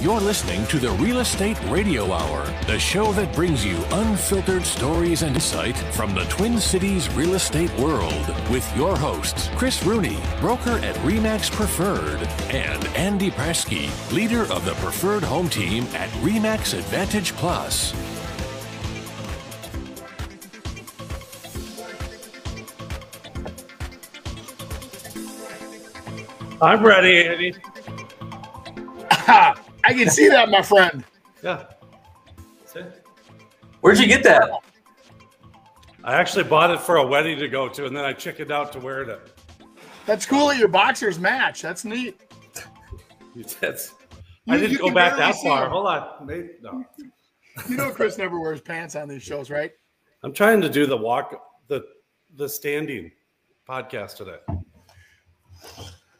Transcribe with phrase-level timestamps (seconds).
[0.00, 5.22] You're listening to the Real Estate Radio Hour, the show that brings you unfiltered stories
[5.22, 10.78] and insight from the Twin Cities real estate world with your hosts, Chris Rooney, broker
[10.84, 12.22] at REMAX Preferred,
[12.54, 17.92] and Andy Prasky, leader of the Preferred Home Team at REMAX Advantage Plus.
[26.62, 27.54] I'm ready, Andy.
[29.88, 31.02] I can see that, my friend.
[31.42, 31.64] Yeah.
[33.80, 34.50] Where'd you get that?
[36.04, 38.70] I actually bought it for a wedding to go to, and then I chickened out
[38.74, 39.32] to wear it.
[40.04, 41.62] That's cool that your boxers match.
[41.62, 42.20] That's neat.
[43.60, 43.94] That's,
[44.46, 45.64] I didn't you go back that far.
[45.64, 45.70] him.
[45.70, 46.26] Hold on.
[46.26, 46.84] Maybe, no.
[47.66, 49.72] You know, Chris never wears pants on these shows, right?
[50.22, 51.34] I'm trying to do the walk,
[51.68, 51.82] the
[52.36, 53.10] the standing
[53.66, 54.38] podcast today.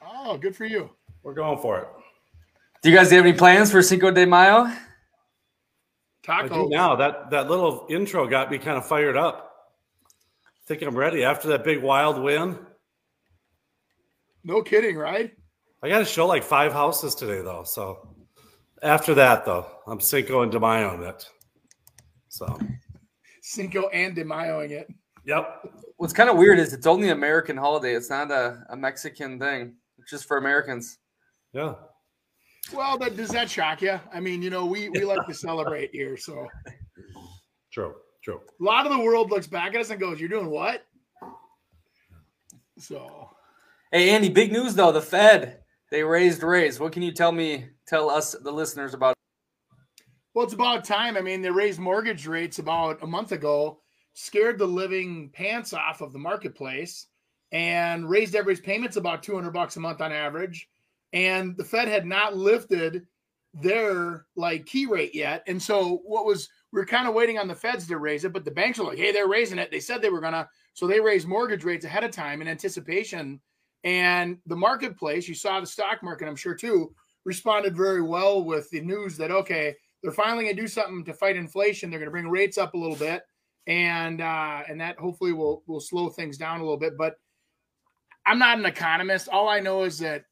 [0.03, 0.89] Oh, good for you.
[1.23, 1.89] We're going for it.
[2.83, 4.65] Do you guys have any plans for Cinco de Mayo?
[4.65, 4.77] I
[6.23, 6.65] Taco.
[6.65, 6.95] do now.
[6.95, 9.51] That that little intro got me kind of fired up.
[10.47, 12.59] I think I'm ready after that big wild win.
[14.45, 15.33] No kidding, right?
[15.83, 17.63] I got to show like five houses today, though.
[17.65, 18.15] So
[18.83, 21.29] after that, though, I'm Cinco and de Mayo in it.
[22.29, 22.59] So,
[23.43, 24.89] Cinco and De Mayoing it.
[25.25, 25.67] yep.
[25.97, 27.95] What's kind of weird is it's only an American holiday.
[27.95, 29.75] It's not a, a Mexican thing.
[29.99, 30.99] It's just for Americans.
[31.53, 31.75] Yeah.
[32.73, 33.99] Well, that, does that shock you?
[34.13, 36.17] I mean, you know, we, we like to celebrate here.
[36.17, 36.47] So
[37.73, 37.95] True.
[38.23, 38.41] True.
[38.61, 40.85] a lot of the world looks back at us and goes, You're doing what?
[42.79, 43.31] So
[43.91, 44.93] Hey, Andy, big news though.
[44.93, 45.61] The Fed,
[45.91, 46.79] they raised rates.
[46.79, 49.15] What can you tell me, tell us, the listeners about
[50.35, 51.17] Well, it's about time.
[51.17, 53.81] I mean, they raised mortgage rates about a month ago,
[54.13, 57.07] scared the living pants off of the marketplace,
[57.51, 60.69] and raised everybody's payments about 200 bucks a month on average.
[61.13, 63.07] And the Fed had not lifted
[63.55, 65.43] their like key rate yet.
[65.47, 68.33] And so what was we are kind of waiting on the feds to raise it,
[68.33, 69.71] but the banks were like, hey, they're raising it.
[69.71, 73.41] They said they were gonna, so they raised mortgage rates ahead of time in anticipation.
[73.85, 78.69] And the marketplace, you saw the stock market, I'm sure too, responded very well with
[78.71, 81.91] the news that okay, they're finally to do something to fight inflation.
[81.91, 83.23] They're to bring rates up a little bit,
[83.67, 86.97] and uh, and that hopefully will will slow things down a little bit.
[86.97, 87.15] But
[88.27, 89.29] I'm not an economist.
[89.29, 90.25] All I know is that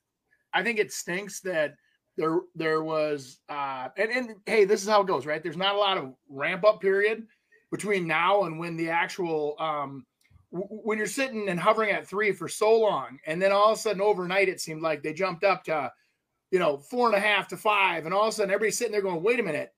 [0.57, 1.75] I think it stinks that
[2.17, 5.43] there there was uh, and and hey, this is how it goes, right?
[5.43, 7.27] There's not a lot of ramp up period
[7.71, 10.07] between now and when the actual um,
[10.53, 13.79] w- when you're sitting and hovering at three for so long, and then all of
[13.79, 15.93] a sudden overnight it seemed like they jumped up to
[16.51, 18.93] you know, four and a half to five, and all of a sudden everybody's sitting
[18.93, 19.73] there going, wait a minute.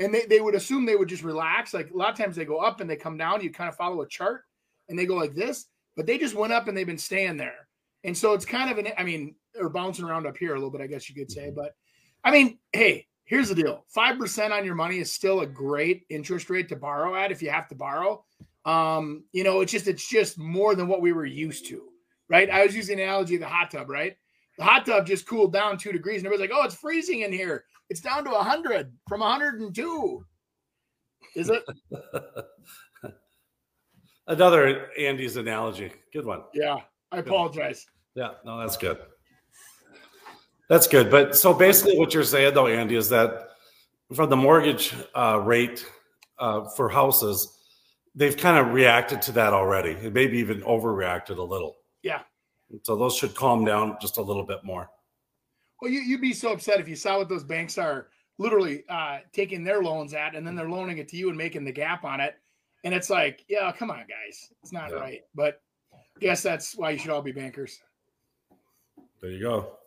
[0.00, 1.72] And they, they would assume they would just relax.
[1.72, 3.76] Like a lot of times they go up and they come down, you kind of
[3.76, 4.42] follow a chart
[4.88, 7.68] and they go like this, but they just went up and they've been staying there.
[8.02, 10.70] And so it's kind of an, I mean, or bouncing around up here a little
[10.70, 11.50] bit, I guess you could say.
[11.54, 11.74] But
[12.22, 16.50] I mean, hey, here's the deal 5% on your money is still a great interest
[16.50, 18.24] rate to borrow at if you have to borrow.
[18.64, 21.82] Um, you know, it's just, it's just more than what we were used to,
[22.28, 22.48] right?
[22.48, 24.16] I was using the analogy of the hot tub, right?
[24.58, 27.32] the hot tub just cooled down two degrees, and everybody's like, "Oh, it's freezing in
[27.32, 27.64] here.
[27.90, 30.24] It's down to hundred from hundred and two.
[31.34, 31.64] Is it?
[34.26, 35.92] Another Andy's analogy.
[36.12, 36.44] Good one.
[36.54, 36.78] yeah.
[37.12, 37.86] I apologize.
[38.14, 38.98] Yeah, no, that's good.
[40.68, 41.10] That's good.
[41.10, 43.50] But so basically, what you're saying, though, Andy, is that
[44.14, 45.84] from the mortgage uh, rate
[46.38, 47.58] uh, for houses,
[48.14, 51.76] they've kind of reacted to that already, and maybe even overreacted a little.
[52.02, 52.22] Yeah.
[52.82, 54.90] So those should calm down just a little bit more.
[55.80, 58.08] Well, you, you'd be so upset if you saw what those banks are
[58.38, 61.64] literally uh, taking their loans at, and then they're loaning it to you and making
[61.64, 62.36] the gap on it.
[62.84, 64.96] And it's like, yeah, come on, guys, it's not Yeah.
[64.96, 65.20] right.
[65.34, 65.60] But
[65.94, 67.78] I guess that's why you should all be bankers.
[69.20, 69.78] There you go.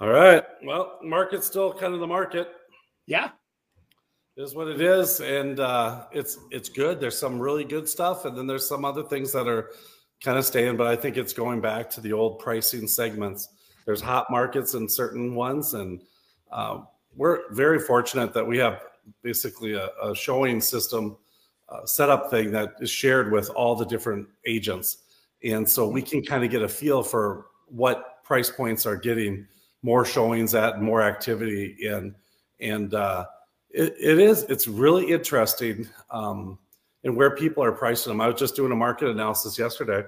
[0.00, 0.42] All right.
[0.64, 2.48] Well, market's still kind of the market.
[3.06, 3.30] Yeah.
[4.36, 8.36] is what it is and uh, it's it's good there's some really good stuff and
[8.36, 9.70] then there's some other things that are
[10.24, 13.48] kind of staying but i think it's going back to the old pricing segments
[13.84, 16.00] there's hot markets in certain ones and
[16.52, 16.80] uh,
[17.16, 18.80] we're very fortunate that we have
[19.22, 21.16] basically a, a showing system
[21.68, 24.98] uh, setup thing that is shared with all the different agents
[25.44, 29.46] and so we can kind of get a feel for what price points are getting
[29.82, 32.14] more showings at more activity in.
[32.60, 33.26] And uh,
[33.70, 36.58] it, it is it's really interesting um,
[37.04, 38.20] and where people are pricing them.
[38.20, 40.04] I was just doing a market analysis yesterday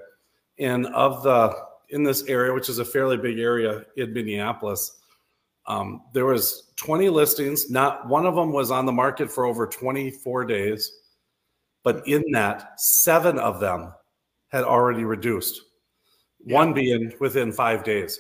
[0.58, 1.54] and of the
[1.90, 4.98] in this area which is a fairly big area in minneapolis
[5.66, 7.70] um, there was 20 listings.
[7.70, 10.92] Not one of them was on the market for over 24 days
[11.82, 13.92] but in that seven of them
[14.48, 15.60] had already reduced.
[16.38, 18.18] One being within five days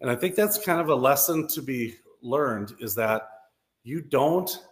[0.00, 3.28] and i think that's kind of a lesson to be learned is that
[3.82, 4.62] you don't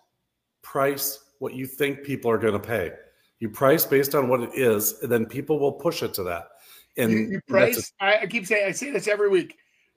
[0.63, 2.93] price what you think people are going to pay.
[3.41, 6.49] You price based on what it is, and then people will push it to that.
[6.97, 7.93] And you, you price.
[8.01, 9.57] A, I, keep saying I say this every week.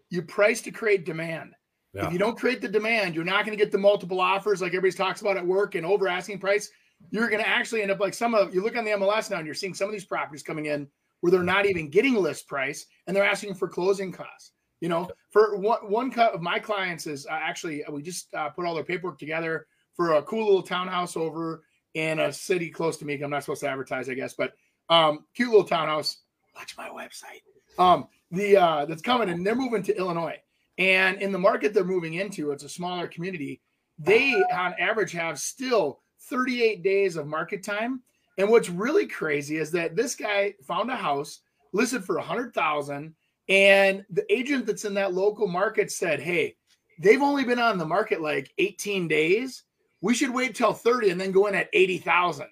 [0.10, 1.54] You price to create demand.
[1.94, 2.07] Yeah.
[2.07, 4.69] If you don't create the demand, you're not going to get the multiple offers like
[4.69, 6.69] everybody talks about at work and over asking price.
[7.10, 9.38] You're going to actually end up like some of you look on the MLS now
[9.38, 10.88] and you're seeing some of these properties coming in
[11.19, 11.45] where they're mm.
[11.45, 14.51] not even getting list price and they're asking for closing costs.
[14.81, 18.50] You know, for one one cut of my clients is uh, actually we just uh,
[18.50, 21.63] put all their paperwork together for a cool little townhouse over
[21.94, 23.22] in a city close to me.
[23.22, 24.54] I'm not supposed to advertise, I guess, but
[24.89, 26.18] um, cute little townhouse.
[26.56, 27.42] Watch my website.
[27.80, 30.38] Um, the uh, that's coming, and they're moving to Illinois.
[30.78, 33.62] And in the market they're moving into, it's a smaller community.
[34.00, 38.01] They, on average, have still 38 days of market time.
[38.38, 41.42] And what's really crazy is that this guy found a house
[41.74, 43.13] listed for a hundred thousand,
[43.49, 46.55] and the agent that's in that local market said, "Hey,
[46.99, 49.63] they've only been on the market like 18 days.
[50.01, 52.47] We should wait till 30 and then go in at 80,000."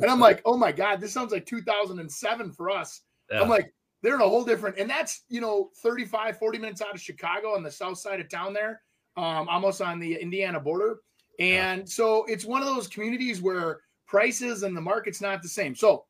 [0.00, 3.42] And I'm like, "Oh my god, this sounds like 2007 for us." Yeah.
[3.42, 3.72] I'm like,
[4.02, 7.54] they're in a whole different, and that's you know 35, 40 minutes out of Chicago
[7.54, 8.82] on the south side of town there,
[9.16, 10.98] um, almost on the Indiana border.
[11.38, 11.86] And yeah.
[11.86, 15.74] so it's one of those communities where prices and the market's not the same.
[15.74, 16.04] So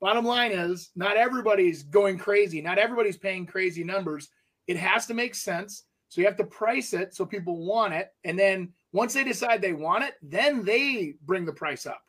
[0.00, 4.28] bottom line is not everybody's going crazy, not everybody's paying crazy numbers.
[4.66, 5.84] It has to make sense.
[6.08, 8.08] So you have to price it so people want it.
[8.24, 12.02] And then once they decide they want it, then they bring the price up.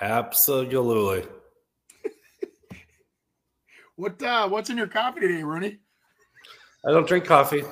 [0.00, 1.24] Absolutely.
[3.96, 5.78] what uh what's in your coffee today, Rooney?
[6.86, 7.62] I don't drink coffee.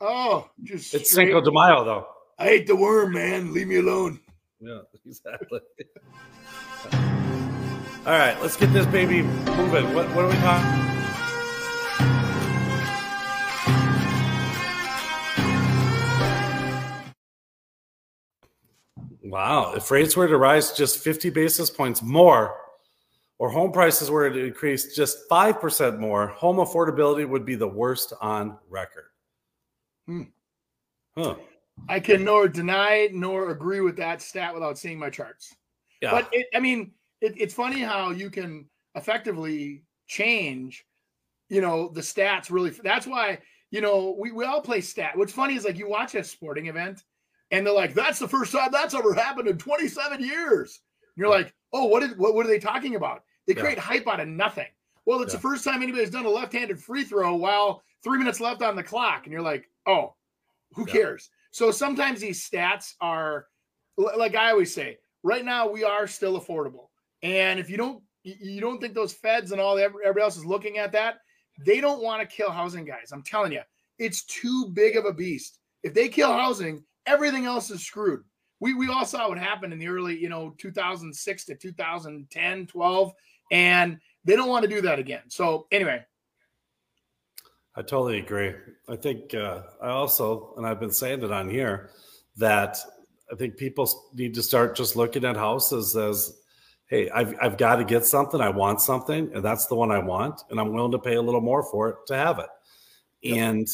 [0.00, 1.26] Oh, just it's straight.
[1.26, 2.06] Cinco de Mayo though.
[2.38, 3.54] I hate the worm, man.
[3.54, 4.20] Leave me alone.
[4.60, 5.60] Yeah, exactly.
[8.06, 9.92] All right, let's get this baby moving.
[9.92, 10.86] What, what are we talking?
[19.24, 19.72] Wow.
[19.74, 22.54] If rates were to rise just 50 basis points more,
[23.38, 28.12] or home prices were to increase just 5% more, home affordability would be the worst
[28.20, 29.06] on record.
[30.06, 30.22] Hmm.
[31.18, 31.34] Huh.
[31.88, 35.56] I can nor deny nor agree with that stat without seeing my charts.
[36.00, 36.12] Yeah.
[36.12, 40.84] But it, I mean, it, it's funny how you can effectively change,
[41.48, 42.70] you know, the stats really.
[42.70, 43.38] That's why,
[43.70, 45.16] you know, we, we all play stat.
[45.16, 47.02] What's funny is like you watch a sporting event
[47.50, 50.80] and they're like, that's the first time that's ever happened in 27 years.
[51.16, 53.22] And you're like, oh, what, did, what, what are they talking about?
[53.46, 53.82] They create yeah.
[53.82, 54.66] hype out of nothing.
[55.04, 55.38] Well, it's yeah.
[55.38, 58.74] the first time anybody's done a left handed free throw while three minutes left on
[58.74, 59.24] the clock.
[59.24, 60.14] And you're like, oh,
[60.72, 60.92] who yeah.
[60.92, 61.30] cares?
[61.52, 63.46] So sometimes these stats are
[63.96, 66.88] like I always say, right now we are still affordable.
[67.22, 70.78] And if you don't you don't think those feds and all everybody else is looking
[70.78, 71.18] at that,
[71.64, 73.12] they don't want to kill housing guys.
[73.12, 73.60] I'm telling you,
[73.98, 75.60] it's too big of a beast.
[75.84, 78.24] If they kill housing, everything else is screwed.
[78.60, 83.12] We we all saw what happened in the early, you know, 2006 to 2010, 12
[83.50, 85.22] and they don't want to do that again.
[85.28, 86.04] So anyway,
[87.74, 88.54] I totally agree.
[88.88, 91.90] I think uh, I also, and I've been saying it on here,
[92.36, 92.78] that
[93.30, 96.40] I think people need to start just looking at houses as,
[96.86, 98.40] hey, I've, I've got to get something.
[98.40, 101.22] I want something, and that's the one I want, and I'm willing to pay a
[101.22, 102.48] little more for it to have it.
[103.22, 103.36] Yep.
[103.36, 103.68] And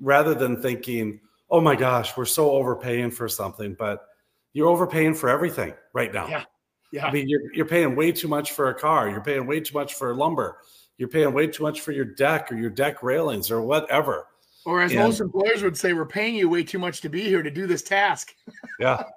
[0.00, 1.20] rather than thinking,
[1.50, 4.04] oh my gosh, we're so overpaying for something, but
[4.52, 6.28] you're overpaying for everything right now.
[6.28, 6.44] Yeah.
[6.90, 7.06] Yeah.
[7.06, 9.10] I mean, you're, you're paying way too much for a car.
[9.10, 10.58] You're paying way too much for lumber
[10.98, 14.26] you're paying way too much for your deck or your deck railings or whatever.
[14.66, 17.22] Or as and, most employers would say, we're paying you way too much to be
[17.22, 18.34] here to do this task.
[18.78, 19.02] yeah.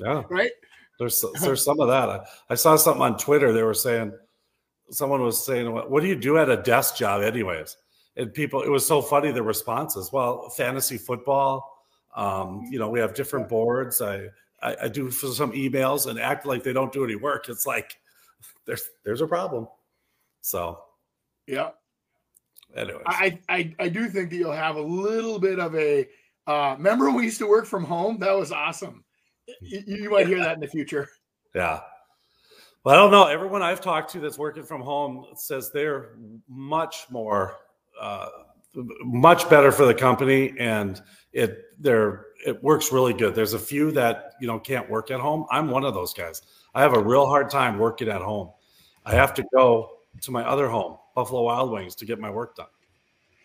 [0.00, 0.22] Yeah.
[0.28, 0.50] right.
[0.98, 2.08] There's there's some of that.
[2.08, 2.20] I,
[2.50, 3.52] I, saw something on Twitter.
[3.52, 4.12] They were saying
[4.90, 7.76] someone was saying, "What do you do at a desk job, anyways?"
[8.16, 9.32] And people, it was so funny.
[9.32, 10.12] The responses.
[10.12, 11.70] Well, fantasy football.
[12.14, 14.00] Um, you know, we have different boards.
[14.00, 14.28] I,
[14.62, 17.48] I I do some emails and act like they don't do any work.
[17.48, 17.98] It's like
[18.66, 19.68] there's there's a problem.
[20.40, 20.80] So
[21.46, 21.70] yeah.
[22.76, 23.02] Anyways.
[23.06, 26.08] I, I I do think that you'll have a little bit of a
[26.46, 28.18] uh remember when we used to work from home?
[28.18, 29.04] That was awesome.
[29.60, 31.08] You, might hear that in the future.
[31.54, 31.82] Yeah.
[32.82, 33.28] Well, I don't know.
[33.28, 36.16] Everyone I've talked to that's working from home says they're
[36.48, 37.58] much more
[38.00, 38.26] uh
[39.04, 41.00] much better for the company and
[41.32, 43.36] it they're it works really good.
[43.36, 45.46] There's a few that you know can't work at home.
[45.48, 46.42] I'm one of those guys.
[46.74, 48.50] I have a real hard time working at home.
[49.06, 52.56] I have to go to my other home Buffalo Wild Wings to get my work
[52.56, 52.66] done.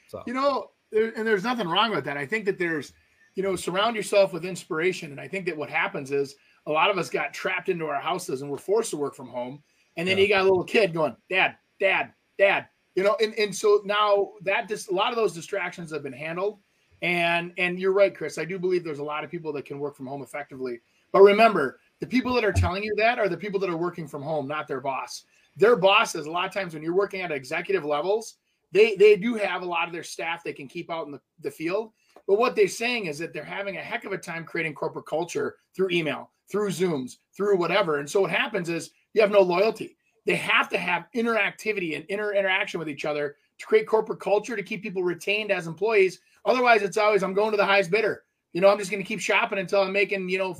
[0.07, 2.17] So you know, there, and there's nothing wrong with that.
[2.17, 2.93] I think that there's,
[3.39, 6.89] you know, surround yourself with inspiration, and I think that what happens is a lot
[6.89, 9.63] of us got trapped into our houses and we're forced to work from home,
[9.96, 10.24] and then yeah.
[10.24, 14.31] you got a little kid going, "Dad, Dad, Dad," you know, and and so now
[14.41, 16.60] that just a lot of those distractions have been handled,
[17.01, 18.38] And and you're right, Chris.
[18.38, 20.81] I do believe there's a lot of people that can work from home effectively.
[21.12, 24.08] But remember, the people that are telling you that are the people that are working
[24.08, 25.24] from home, not their boss.
[25.55, 28.36] Their bosses, a lot of times when you're working at executive levels,
[28.72, 31.22] they they do have a lot of their staff they can keep out in the,
[31.39, 31.93] the field.
[32.29, 35.07] But what they're saying is that they're having a heck of a time creating corporate
[35.07, 37.98] culture through email, through Zooms, through whatever.
[37.98, 39.98] And so what happens is you have no loyalty.
[40.27, 44.55] They have to have interactivity and inter interaction with each other to create corporate culture
[44.55, 46.19] to keep people retained as employees.
[46.45, 48.25] Otherwise, it's always I'm going to the highest bidder.
[48.53, 50.55] You know, I'm just going to keep shopping until I'm making, you know,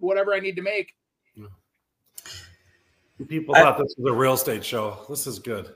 [0.00, 0.96] whatever I need to make.
[3.28, 5.06] People thought this was a real estate show.
[5.08, 5.72] This is good.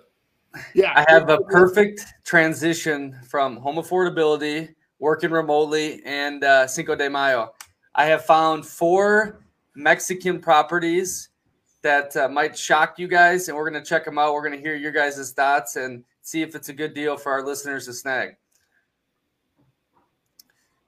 [0.74, 0.92] Yeah.
[0.96, 7.52] I have a perfect transition from home affordability, working remotely, and uh, Cinco de Mayo.
[7.94, 9.40] I have found four
[9.74, 11.30] Mexican properties
[11.82, 14.34] that uh, might shock you guys, and we're going to check them out.
[14.34, 17.30] We're going to hear your guys' thoughts and see if it's a good deal for
[17.30, 18.36] our listeners to snag.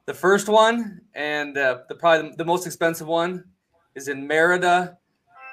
[0.07, 3.45] The first one, and uh, the probably the most expensive one,
[3.95, 4.97] is in Merida,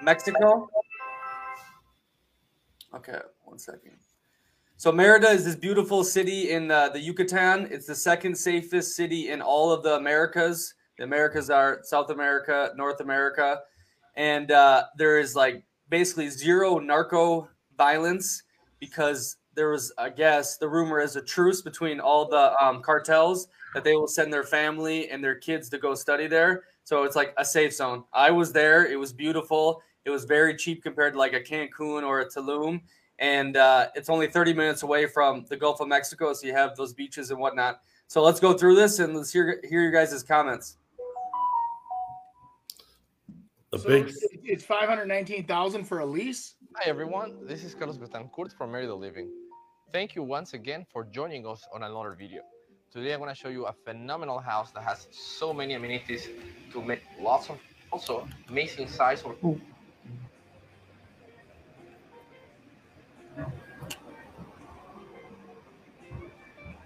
[0.01, 0.69] Mexico.
[2.93, 3.97] Okay, one second.
[4.77, 7.69] So Merida is this beautiful city in uh, the Yucatan.
[7.71, 10.73] It's the second safest city in all of the Americas.
[10.97, 13.61] The Americas are South America, North America,
[14.15, 18.43] and uh, there is like basically zero narco violence
[18.81, 23.47] because there was, I guess, the rumor is a truce between all the um, cartels
[23.73, 26.63] that they will send their family and their kids to go study there.
[26.83, 28.03] So it's like a safe zone.
[28.11, 28.85] I was there.
[28.85, 29.81] It was beautiful.
[30.03, 32.81] It was very cheap compared to like a Cancun or a Tulum.
[33.19, 36.33] And uh, it's only 30 minutes away from the Gulf of Mexico.
[36.33, 37.81] So you have those beaches and whatnot.
[38.07, 40.77] So let's go through this and let's hear, hear your guys' comments.
[43.71, 46.55] The So big it's, it's 519,000 for a lease.
[46.75, 49.29] Hi everyone, this is Carlos Betancourt from Merida Living.
[49.91, 52.41] Thank you once again for joining us on another video.
[52.91, 56.29] Today I'm going to show you a phenomenal house that has so many amenities
[56.71, 57.57] to make lots of
[57.91, 59.35] also amazing size or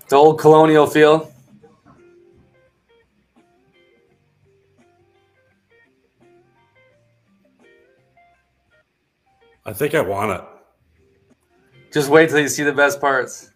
[0.10, 1.32] The old colonial feel.
[9.66, 10.48] I think I want it.
[11.94, 13.52] Just wait till you see the best parts.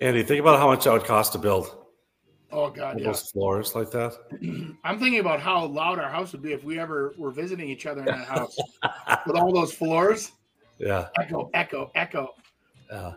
[0.00, 1.87] Andy, think about how much that would cost to build
[2.50, 3.06] Oh God, yeah.
[3.06, 4.14] those floors like that.
[4.84, 7.84] I'm thinking about how loud our house would be if we ever were visiting each
[7.84, 8.56] other in that house
[9.26, 10.32] with all those floors.
[10.78, 11.08] Yeah.
[11.20, 12.34] Echo, echo, echo.
[12.90, 13.12] Yeah.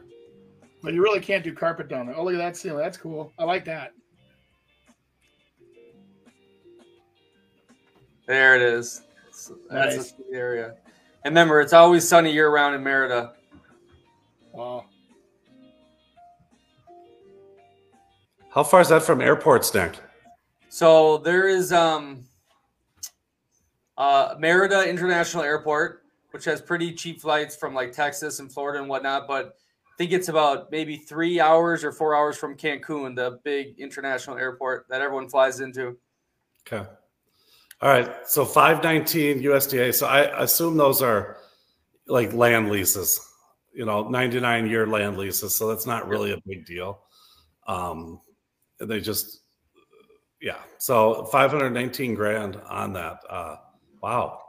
[0.84, 2.16] But you really can't do carpet down there.
[2.18, 2.80] Oh, look at that ceiling.
[2.84, 3.32] That's cool.
[3.40, 3.94] I like that.
[8.28, 9.02] There it is.
[9.70, 10.12] That's Nice.
[10.14, 10.76] the area.
[11.24, 13.34] And remember, it's always sunny year round in Merida.
[14.52, 14.86] Wow.
[18.52, 19.98] How far is that from airports, Nick?
[20.70, 22.26] So there is um
[23.98, 28.90] uh Merida International Airport, which has pretty cheap flights from like Texas and Florida and
[28.90, 29.56] whatnot, but
[29.88, 34.38] I think it's about maybe three hours or four hours from Cancun, the big international
[34.38, 35.98] airport that everyone flies into.
[36.68, 36.88] Okay.
[37.82, 38.28] All right.
[38.28, 39.94] So 519 USDA.
[39.94, 41.38] So I assume those are
[42.08, 43.20] like land leases,
[43.74, 45.56] you know, 99 year land leases.
[45.56, 47.04] So that's not really a big deal.
[47.68, 48.22] Um,
[48.88, 49.42] they just,
[50.42, 50.58] yeah.
[50.78, 53.20] So 519 grand on that.
[53.30, 53.58] Uh,
[54.02, 54.40] wow.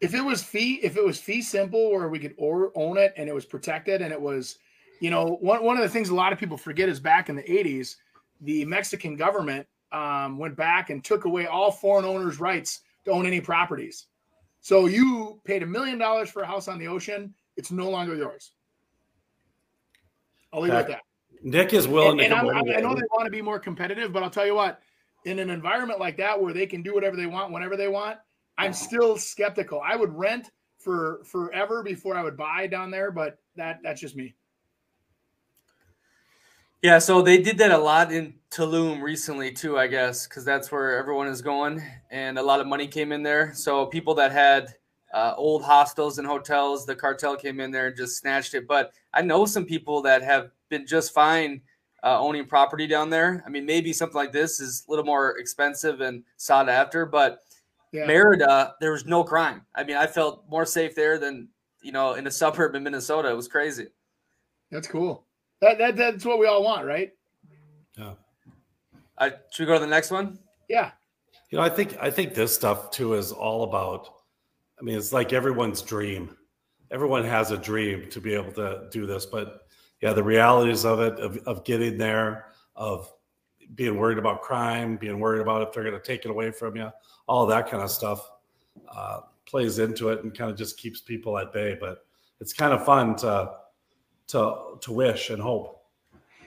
[0.00, 3.12] If it was fee, if it was fee simple, where we could or, own it
[3.16, 4.58] and it was protected, and it was,
[5.00, 7.34] you know, one one of the things a lot of people forget is back in
[7.34, 7.96] the '80s,
[8.42, 13.26] the Mexican government um, went back and took away all foreign owners' rights to own
[13.26, 14.06] any properties.
[14.60, 18.14] So you paid a million dollars for a house on the ocean; it's no longer
[18.14, 18.52] yours.
[20.52, 21.02] I'll leave it at that.
[21.42, 24.12] Nick is willing And, to and I'm- I know they want to be more competitive,
[24.12, 24.80] but I'll tell you what,
[25.24, 28.18] in an environment like that where they can do whatever they want whenever they want,
[28.56, 29.80] I'm still skeptical.
[29.84, 34.16] I would rent for forever before I would buy down there, but that that's just
[34.16, 34.34] me.
[36.82, 40.70] Yeah, so they did that a lot in Tulum recently too, I guess, because that's
[40.70, 43.52] where everyone is going, and a lot of money came in there.
[43.54, 44.74] So people that had
[45.12, 48.68] uh, old hostels and hotels, the cartel came in there and just snatched it.
[48.68, 51.60] But I know some people that have been just fine
[52.04, 53.42] uh, owning property down there.
[53.46, 57.42] I mean, maybe something like this is a little more expensive and sought after, but
[57.92, 58.06] Yeah.
[58.06, 59.62] Merida, there was no crime.
[59.74, 61.48] I mean, I felt more safe there than
[61.82, 63.30] you know in a suburb in Minnesota.
[63.30, 63.86] It was crazy.
[64.70, 65.24] That's cool.
[65.60, 67.10] That, that that's what we all want, right?
[67.96, 68.12] Yeah.
[69.16, 70.38] Uh, should we go to the next one?
[70.68, 70.92] Yeah.
[71.50, 74.08] You know, I think I think this stuff too is all about.
[74.78, 76.36] I mean, it's like everyone's dream.
[76.92, 79.66] everyone has a dream to be able to do this, but
[80.00, 83.12] yeah, the realities of it, of, of getting there, of
[83.74, 86.76] being worried about crime, being worried about if they're going to take it away from
[86.76, 86.90] you,
[87.26, 88.30] all that kind of stuff
[88.94, 91.76] uh, plays into it and kind of just keeps people at bay.
[91.78, 92.04] But
[92.40, 93.52] it's kind of fun to
[94.28, 95.84] to to wish and hope.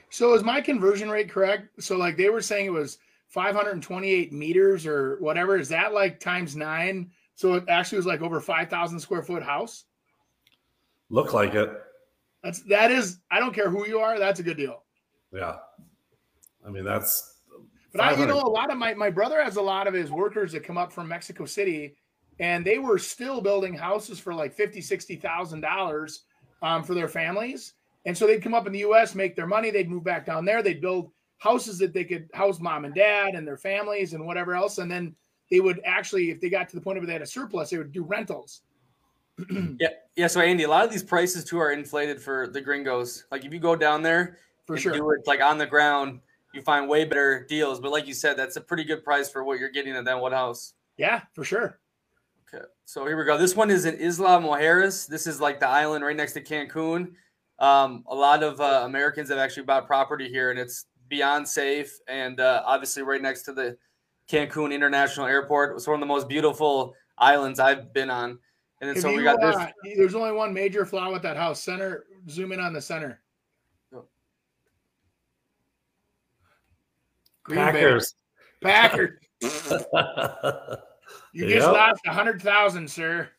[0.09, 1.81] So is my conversion rate correct?
[1.81, 2.97] So like they were saying it was
[3.29, 5.57] 528 meters or whatever.
[5.57, 7.11] Is that like times nine?
[7.35, 9.85] So it actually was like over 5,000 square foot house.
[11.09, 11.71] Look like it.
[12.43, 13.19] That's that is.
[13.29, 14.17] I don't care who you are.
[14.17, 14.83] That's a good deal.
[15.33, 15.57] Yeah,
[16.65, 17.35] I mean that's.
[17.93, 20.11] But I, you know, a lot of my my brother has a lot of his
[20.11, 21.95] workers that come up from Mexico City,
[22.39, 26.23] and they were still building houses for like fifty, sixty thousand dollars
[26.61, 27.73] um, for their families.
[28.05, 30.43] And so they'd come up in the U.S., make their money, they'd move back down
[30.43, 34.25] there, they'd build houses that they could house mom and dad and their families and
[34.25, 35.15] whatever else, and then
[35.51, 37.77] they would actually, if they got to the point where they had a surplus, they
[37.77, 38.61] would do rentals.
[39.79, 40.27] yeah, yeah.
[40.27, 43.25] So Andy, a lot of these prices too are inflated for the gringos.
[43.31, 46.19] Like if you go down there, for sure, do it like on the ground,
[46.53, 47.79] you find way better deals.
[47.79, 50.19] But like you said, that's a pretty good price for what you're getting at that
[50.19, 50.73] one house.
[50.97, 51.79] Yeah, for sure.
[52.53, 53.37] Okay, so here we go.
[53.37, 55.07] This one is in Isla Mujeres.
[55.07, 57.13] This is like the island right next to Cancun.
[57.59, 61.99] Um, a lot of uh, Americans have actually bought property here, and it's beyond safe,
[62.07, 63.77] and uh, obviously right next to the
[64.27, 65.75] Cancun International Airport.
[65.75, 68.39] It's one of the most beautiful islands I've been on.
[68.81, 69.55] And then, so you, we got this.
[69.55, 71.61] Uh, there's only one major flaw with that house.
[71.61, 73.21] Center, zoom in on the center.
[77.43, 78.15] Green Packers.
[78.61, 78.71] Bay.
[78.71, 79.19] Packers.
[81.33, 81.59] you yep.
[81.59, 83.29] just lost a hundred thousand, sir.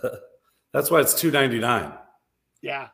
[0.72, 1.92] That's why it's two ninety nine.
[2.62, 2.88] Yeah.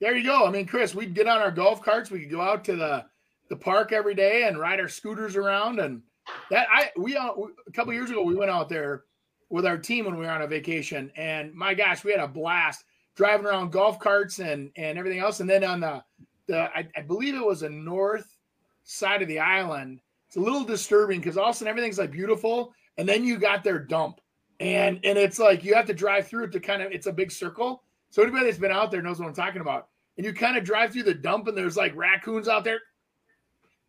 [0.00, 0.46] There you go.
[0.46, 2.10] I mean, Chris, we'd get on our golf carts.
[2.10, 3.04] We could go out to the
[3.50, 5.78] the park every day and ride our scooters around.
[5.78, 6.02] And
[6.50, 7.32] that I we, uh,
[7.66, 9.04] a couple years ago we went out there
[9.52, 12.26] with our team when we were on a vacation, and my gosh, we had a
[12.26, 15.40] blast driving around golf carts and and everything else.
[15.40, 16.02] And then on the
[16.46, 18.36] the I, I believe it was a north
[18.82, 20.00] side of the island.
[20.26, 23.36] It's a little disturbing because all of a sudden everything's like beautiful, and then you
[23.38, 24.20] got their dump,
[24.58, 27.12] and and it's like you have to drive through it to kind of it's a
[27.12, 27.82] big circle.
[28.08, 29.88] So anybody that's been out there knows what I'm talking about.
[30.16, 32.80] And you kind of drive through the dump, and there's like raccoons out there,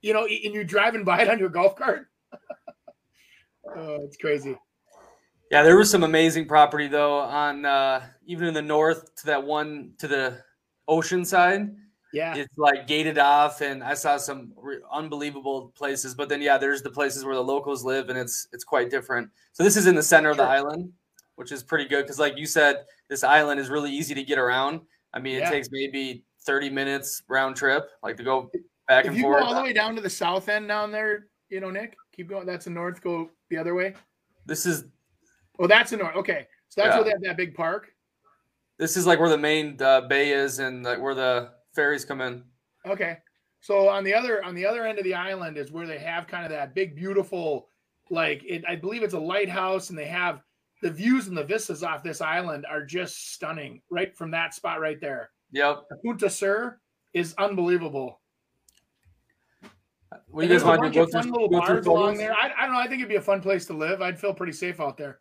[0.01, 2.07] you know, and you're driving by it on your golf cart.
[3.75, 4.57] oh, it's crazy.
[5.53, 9.43] Yeah, there was some amazing property though on uh, even in the north to that
[9.43, 10.41] one to the
[10.87, 11.75] ocean side.
[12.11, 16.15] Yeah, it's like gated off, and I saw some re- unbelievable places.
[16.15, 19.29] But then, yeah, there's the places where the locals live, and it's it's quite different.
[19.51, 20.91] So this is in the center of the island,
[21.35, 24.39] which is pretty good because, like you said, this island is really easy to get
[24.39, 24.81] around.
[25.13, 25.47] I mean, yeah.
[25.47, 28.49] it takes maybe 30 minutes round trip, like to go
[28.87, 29.41] back if and forth.
[29.41, 31.95] Go all the way down to the south end down there, you know, Nick.
[32.15, 32.47] Keep going.
[32.47, 33.01] That's the north.
[33.01, 33.93] Go the other way.
[34.47, 34.85] This is
[35.59, 36.15] Oh, that's the north.
[36.15, 36.95] Okay, so that's yeah.
[36.95, 37.89] where they have that big park.
[38.79, 42.21] This is like where the main uh, bay is, and like where the ferries come
[42.21, 42.43] in.
[42.87, 43.17] Okay,
[43.61, 46.27] so on the other on the other end of the island is where they have
[46.27, 47.67] kind of that big, beautiful,
[48.09, 50.41] like it, I believe it's a lighthouse, and they have
[50.81, 54.81] the views and the vistas off this island are just stunning, right from that spot
[54.81, 55.29] right there.
[55.51, 56.79] Yep, Punta Sur
[57.13, 58.19] is unbelievable.
[60.27, 60.89] What do you guys want to?
[60.89, 62.33] Go fun little bars along there.
[62.33, 62.79] I, I don't know.
[62.79, 64.01] I think it'd be a fun place to live.
[64.01, 65.19] I'd feel pretty safe out there.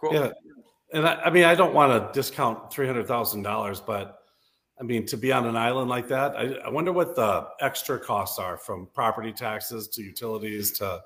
[0.00, 0.14] Cool.
[0.14, 0.30] Yeah,
[0.92, 4.20] and I, I mean, I don't want to discount three hundred thousand dollars, but
[4.80, 7.98] I mean, to be on an island like that, I, I, wonder what the extra
[7.98, 11.02] costs are from property taxes to utilities to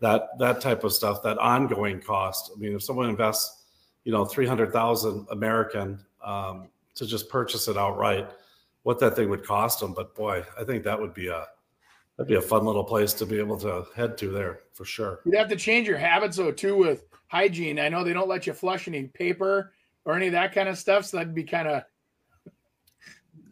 [0.00, 1.22] that that type of stuff.
[1.22, 2.50] That ongoing cost.
[2.54, 3.64] I mean, if someone invests,
[4.04, 8.28] you know, three hundred thousand American um, to just purchase it outright,
[8.82, 9.94] what that thing would cost them.
[9.94, 11.46] But boy, I think that would be a
[12.22, 15.20] that'd be a fun little place to be able to head to there for sure.
[15.24, 17.80] You'd have to change your habits though too with hygiene.
[17.80, 19.72] I know they don't let you flush any paper
[20.04, 21.82] or any of that kind of stuff, so that'd be kind of.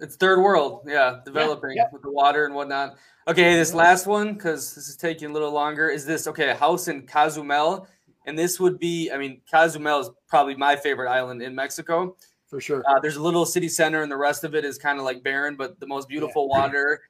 [0.02, 1.88] It's third world, yeah, developing yeah, yeah.
[1.92, 2.96] with the water and whatnot.
[3.28, 5.90] Okay, this last one because this is taking a little longer.
[5.90, 6.48] Is this okay?
[6.48, 7.86] A house in Cozumel,
[8.24, 9.10] and this would be.
[9.10, 12.16] I mean, Cozumel is probably my favorite island in Mexico.
[12.46, 12.82] For sure.
[12.88, 15.22] Uh, there's a little city center, and the rest of it is kind of like
[15.22, 16.60] barren, but the most beautiful yeah.
[16.60, 17.02] water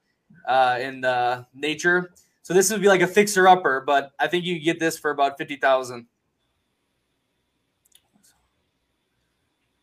[0.46, 2.12] uh, and uh, nature.
[2.42, 5.10] So this would be like a fixer upper, but I think you get this for
[5.10, 6.06] about fifty thousand.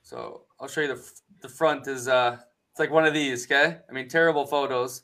[0.02, 2.38] So I'll show you the the front is uh
[2.78, 3.78] it's like one of these, okay?
[3.90, 5.02] I mean, terrible photos.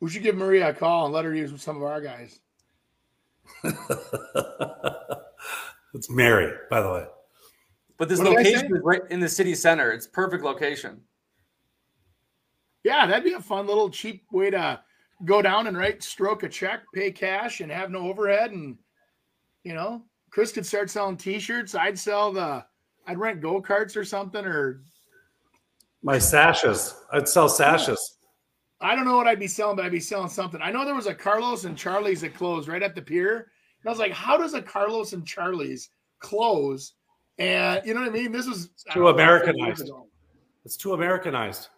[0.00, 2.40] We should give Maria a call and let her use some of our guys.
[5.94, 7.04] it's Mary, by the way.
[7.98, 9.90] But this what location is right in the city center.
[9.90, 11.02] It's perfect location.
[12.84, 14.80] Yeah, that'd be a fun little cheap way to
[15.24, 18.78] go down and write, stroke a check, pay cash, and have no overhead, and
[19.64, 21.74] you know Chris could start selling T-shirts.
[21.74, 22.64] I'd sell the.
[23.06, 24.82] I'd rent go karts or something, or
[26.02, 26.94] My sashes.
[27.12, 28.18] I'd sell sashes.
[28.80, 30.60] I don't know what I'd be selling, but I'd be selling something.
[30.62, 33.86] I know there was a Carlos and Charlie's that closed right at the pier, and
[33.86, 35.90] I was like, "How does a Carlos and Charlie's
[36.20, 36.94] close?"
[37.38, 38.32] And you know what I mean?
[38.32, 39.90] This was Too Americanized.
[40.64, 41.68] It's too Americanized.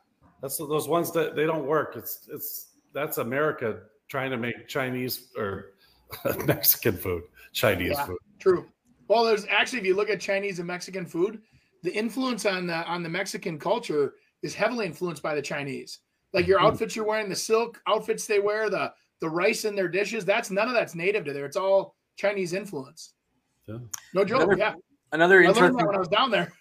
[0.42, 1.94] That's those ones that they don't work.
[1.96, 5.74] It's it's that's America trying to make Chinese or
[6.46, 8.06] Mexican food, Chinese Yeah.
[8.06, 8.18] food.
[8.40, 8.66] True.
[9.08, 11.40] Well, there's actually, if you look at Chinese and Mexican food,
[11.82, 16.00] the influence on the on the Mexican culture is heavily influenced by the Chinese.
[16.32, 16.64] Like your Mhm.
[16.66, 20.24] outfits you're wearing, the silk outfits they wear, the the rice in their dishes.
[20.24, 21.46] That's none of that's native to there.
[21.46, 23.14] It's all Chinese influence.
[23.66, 23.78] Yeah.
[24.12, 24.42] No joke.
[24.42, 24.74] Another yeah,
[25.12, 26.52] Another I learned interesting that when I was down there.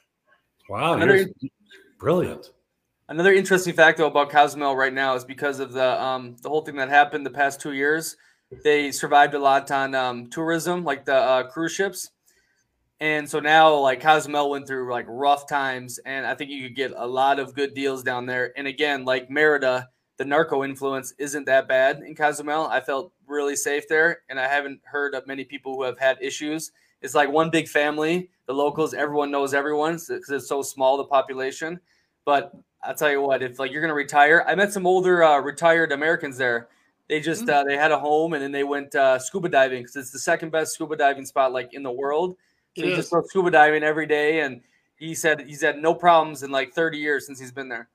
[0.70, 1.28] Wow, Another-
[1.98, 2.52] brilliant.
[3.12, 6.62] Another interesting fact though about Cozumel right now is because of the um, the whole
[6.62, 8.15] thing that happened the past two years.
[8.63, 12.12] They survived a lot on um, tourism, like the uh, cruise ships,
[13.02, 16.76] and so now like Cozumel went through like rough times, and I think you could
[16.78, 18.54] get a lot of good deals down there.
[18.58, 22.67] And again, like Merida, the narco influence isn't that bad in Cozumel.
[22.67, 26.17] I felt really safe there, and I haven't heard of many people who have had
[26.21, 26.71] issues.
[27.02, 28.30] It's like one big family.
[28.45, 31.82] The locals, everyone knows everyone because it's so small the population.
[32.24, 35.39] But I'll tell you what, if like you're gonna retire, I met some older uh,
[35.39, 36.67] retired Americans there.
[37.08, 39.96] They just uh, they had a home and then they went uh, scuba diving because
[39.96, 42.38] it's the second best scuba diving spot like in the world.
[42.78, 44.62] So It he just goes scuba diving every day, and
[44.96, 47.89] he said he's had no problems in like 30 years since he's been there.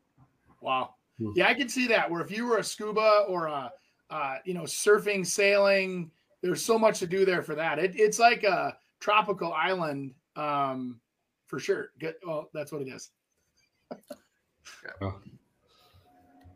[0.61, 0.95] Wow.
[1.19, 1.31] Hmm.
[1.35, 2.11] Yeah, I can see that.
[2.11, 3.71] Where if you were a scuba or a,
[4.11, 6.11] uh, you know, surfing, sailing,
[6.43, 7.79] there's so much to do there for that.
[7.79, 11.01] It, it's like a tropical island, um,
[11.47, 11.91] for sure.
[11.99, 12.17] Good.
[12.27, 13.11] Well, that's what it is.
[15.01, 15.15] Oh.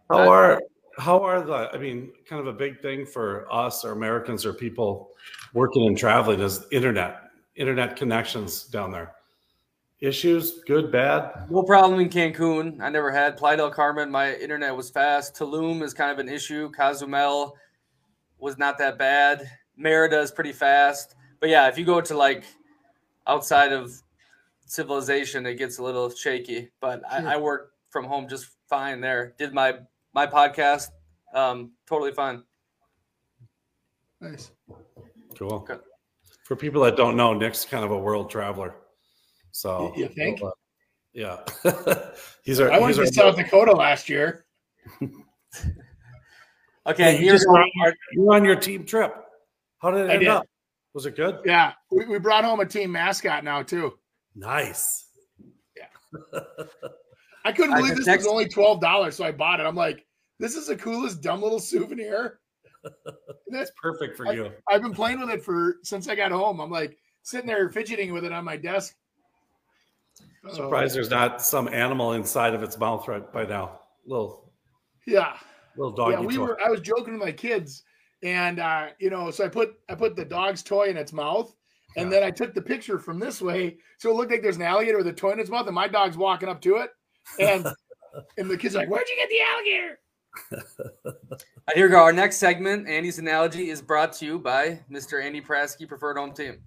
[0.08, 0.60] How are
[0.98, 1.70] how are the?
[1.72, 5.10] I mean, kind of a big thing for us or Americans or people
[5.54, 9.12] working and traveling is internet, internet connections down there.
[10.00, 11.50] Issues, good, bad.
[11.50, 12.80] No problem in Cancun.
[12.80, 14.10] I never had Playa del Carmen.
[14.10, 15.36] My internet was fast.
[15.36, 16.70] Tulum is kind of an issue.
[16.70, 17.54] Cozumel
[18.38, 19.42] was not that bad.
[19.76, 21.16] Merida is pretty fast.
[21.38, 22.44] But yeah, if you go to like
[23.26, 23.92] outside of
[24.64, 26.70] civilization, it gets a little shaky.
[26.80, 27.18] But Sure.
[27.18, 27.28] I, hmm.
[27.28, 29.34] I work from home just fine there.
[29.38, 29.78] Did my
[30.14, 30.88] my podcast
[31.34, 32.42] um, totally fine.
[34.20, 34.50] Nice.
[35.36, 35.52] Cool.
[35.54, 35.76] Okay.
[36.44, 38.74] For people that don't know, Nick's kind of a world traveler.
[39.52, 40.42] So You think?
[40.42, 40.50] uh,
[41.12, 41.38] yeah,
[42.44, 42.70] he's our.
[42.70, 44.44] I went our to South Dakota last year.
[46.86, 49.14] Okay, you here's just were on, our- you were on your team trip.
[49.80, 50.28] How did it I end did.
[50.28, 50.46] up?
[50.94, 51.38] Was it good?
[51.44, 53.98] Yeah, we, we brought home a team mascot now too.
[54.34, 55.04] Nice.
[57.50, 59.64] I couldn't believe this was only twelve dollars, so I bought it.
[59.66, 60.06] I'm like,
[60.38, 62.40] this is the coolest dumb little souvenir.
[63.48, 64.50] That's Perfect for I- you.
[64.70, 66.60] I've been playing with it for since I got home.
[66.60, 68.94] I'm like sitting there fidgeting with it on my desk.
[70.48, 73.80] Oh, Surprised there's not some animal inside of its mouth right by now.
[74.06, 74.52] Little
[75.06, 75.36] yeah,
[75.76, 76.20] little doggy yeah.
[76.20, 76.42] We toy.
[76.42, 76.60] were.
[76.64, 77.82] I was joking with my kids,
[78.22, 81.54] and uh, you know, so I put I put the dog's toy in its mouth,
[81.96, 82.20] and Yeah.
[82.20, 84.96] then I took the picture from this way, so it looked like there's an alligator
[84.98, 86.90] with a toy in its mouth, and my dog's walking up to it,
[87.38, 87.66] and
[88.36, 89.98] and the kid's like, "Where'd you get the alligator?"
[91.74, 91.98] Here we go.
[91.98, 95.22] Our next segment, Andy's analogy, is brought to you by Mr.
[95.22, 96.58] Andy Prasky, Preferred Home Team.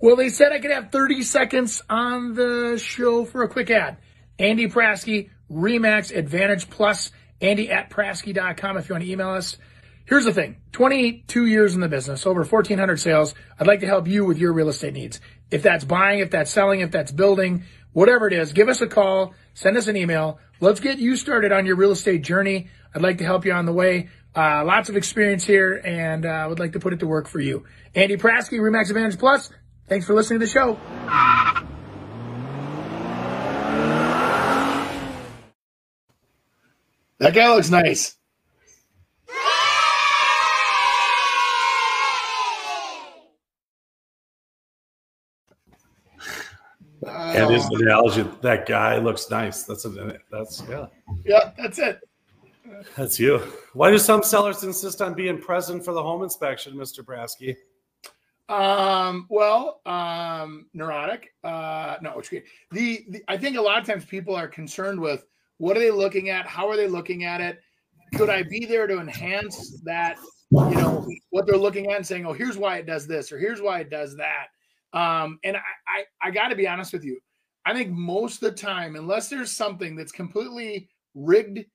[0.00, 3.98] Well, they said I could have 30 seconds on the show for a quick ad.
[4.38, 7.10] Andy Prasky, Remax Advantage Plus,
[7.40, 9.56] Andy at Prasky.com if you want to email us.
[10.04, 13.34] Here's the thing 22 years in the business, over 1,400 sales.
[13.58, 15.20] I'd like to help you with your real estate needs.
[15.50, 17.64] If that's buying, if that's selling, if that's building,
[17.96, 20.38] whatever it is, give us a call, send us an email.
[20.60, 22.68] Let's get you started on your real estate journey.
[22.94, 24.10] I'd like to help you on the way.
[24.34, 27.26] Uh, lots of experience here and I uh, would like to put it to work
[27.26, 27.64] for you.
[27.94, 29.48] Andy Prasky, Remax Advantage Plus.
[29.88, 30.78] Thanks for listening to the show.
[37.18, 38.14] That guy looks nice.
[47.02, 49.64] And his analogy, that guy looks nice.
[49.64, 50.86] That's a, that's yeah.
[51.24, 52.00] Yeah, that's it.
[52.96, 53.38] That's you.
[53.74, 57.00] Why do some sellers insist on being present for the home inspection, Mr.
[57.00, 57.56] Prasky?
[58.48, 61.34] Um, well, um, neurotic.
[61.42, 62.44] Uh, no, it's good.
[62.70, 65.26] The, the I think a lot of times people are concerned with
[65.58, 66.46] what are they looking at?
[66.46, 67.60] How are they looking at it?
[68.14, 70.16] Could I be there to enhance that?
[70.52, 73.38] You know what they're looking at and saying, "Oh, here's why it does this," or
[73.38, 74.46] "Here's why it does that."
[74.96, 77.20] Um, and I, I, I got to be honest with you.
[77.66, 81.66] I think most of the time, unless there's something that's completely rigged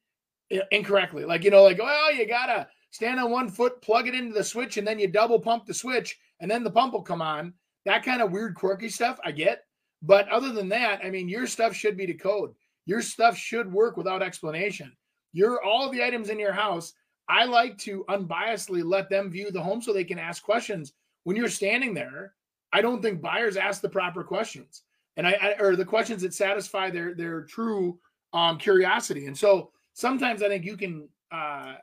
[0.72, 4.34] incorrectly, like you know, like well, you gotta stand on one foot, plug it into
[4.34, 7.22] the switch, and then you double pump the switch, and then the pump will come
[7.22, 7.54] on.
[7.86, 9.66] that kind of weird, quirky stuff, I get.
[10.02, 12.54] But other than that, I mean, your stuff should be to code.
[12.88, 14.92] Your stuff should work without explanation.
[15.32, 16.94] Your all the items in your house,
[17.30, 20.94] I like to unbiasedly let them view the home so they can ask questions.
[21.24, 22.34] When you're standing there,
[22.74, 24.84] I don't think buyers ask the proper questions,
[25.18, 28.00] and I, I or the questions that satisfy their their true
[28.34, 29.26] um, curiosity.
[29.28, 31.76] And so sometimes I think you can, uh,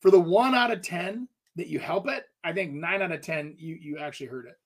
[0.00, 3.20] for the one out of ten that you help it, I think nine out of
[3.20, 4.58] ten you you actually heard it.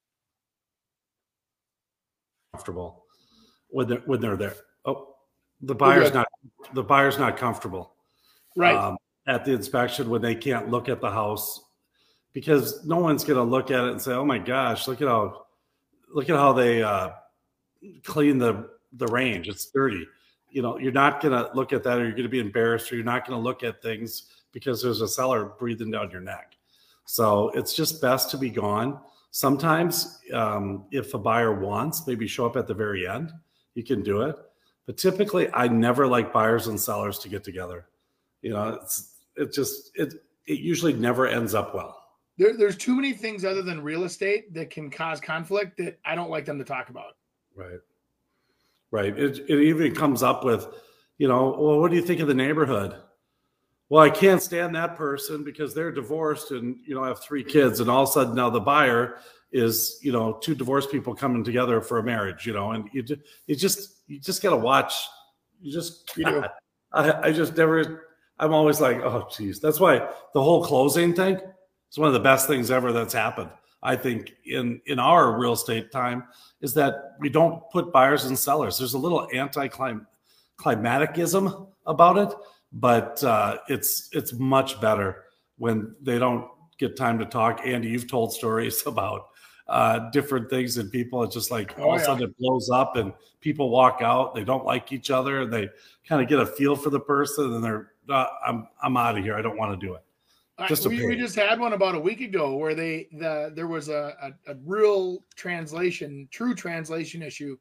[2.53, 3.05] Comfortable
[3.69, 4.55] when they're when they're there.
[4.85, 5.17] Oh,
[5.61, 6.29] the buyer's not
[6.73, 7.95] the buyer's not comfortable,
[8.57, 8.77] right?
[8.77, 11.64] Um, at the inspection when they can't look at the house
[12.35, 15.09] because no one's going to look at it and say, "Oh my gosh, look at
[15.09, 15.47] how
[16.13, 17.11] look at how they uh,
[18.03, 19.49] clean the the range.
[19.49, 20.07] It's dirty."
[20.51, 22.93] You know, you're not going to look at that, or you're going to be embarrassed,
[22.93, 26.21] or you're not going to look at things because there's a seller breathing down your
[26.21, 26.57] neck.
[27.07, 29.01] So it's just best to be gone.
[29.31, 33.33] Sometimes, um, if a buyer wants, maybe show up at the very end.
[33.75, 34.37] You can do it,
[34.87, 37.87] but typically, I never like buyers and sellers to get together.
[38.43, 40.15] You know, it's it just it
[40.47, 42.04] it usually never ends up well.
[42.37, 46.15] There, there's too many things other than real estate that can cause conflict that I
[46.15, 47.17] don't like them to talk about.
[47.55, 47.79] Right.
[48.91, 49.17] Right.
[49.19, 50.67] It, it even comes up with,
[51.19, 52.97] you know, well, what do you think of the neighborhood?
[53.89, 57.45] Well, I can't stand that person because they're divorced and, you know, I have three
[57.45, 57.81] kids.
[57.81, 59.19] And all of a sudden now the buyer
[59.53, 63.05] is, you know, two divorced people coming together for a marriage, you know, and you,
[63.47, 64.95] you just, you just got to watch.
[65.61, 66.49] You just, you know,
[66.93, 69.61] I, I just never, I'm always like, oh, geez.
[69.61, 69.99] That's why
[70.35, 71.39] the whole closing thing,
[71.95, 73.51] it's one of the best things ever that's happened.
[73.81, 76.25] I think in in our real estate time
[76.61, 78.79] is that we don't put buyers and sellers.
[78.79, 82.35] There's a little anti-climaticism about it,
[82.73, 85.23] but uh, it's it's much better
[85.57, 87.61] when they don't get time to talk.
[87.65, 89.29] Andy, you've told stories about
[89.69, 91.23] uh, different things and people.
[91.23, 94.35] It's just like all oh, of a sudden it blows up and people walk out.
[94.35, 95.43] They don't like each other.
[95.43, 95.69] And they
[96.09, 99.23] kind of get a feel for the person and they're, uh, I'm I'm out of
[99.23, 99.37] here.
[99.37, 100.03] I don't want to do it.
[100.69, 103.89] Just we, we, just had one about a week ago where they the there was
[103.89, 107.59] a, a, a real translation, true translation issue,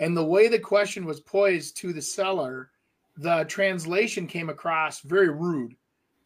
[0.00, 2.70] and the way the question was poised to the seller,
[3.16, 5.74] the translation came across very rude,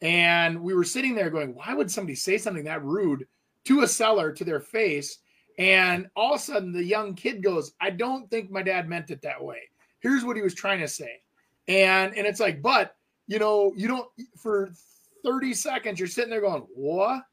[0.01, 3.25] and we were sitting there going, "Why would somebody say something that rude
[3.65, 5.19] to a seller to their face?"
[5.59, 9.11] And all of a sudden, the young kid goes, "I don't think my dad meant
[9.11, 9.61] it that way.
[10.01, 11.21] Here's what he was trying to say,"
[11.69, 12.97] and and it's like, but
[13.27, 14.73] you know, you don't for
[15.23, 17.23] 30 seconds, you're sitting there going, what?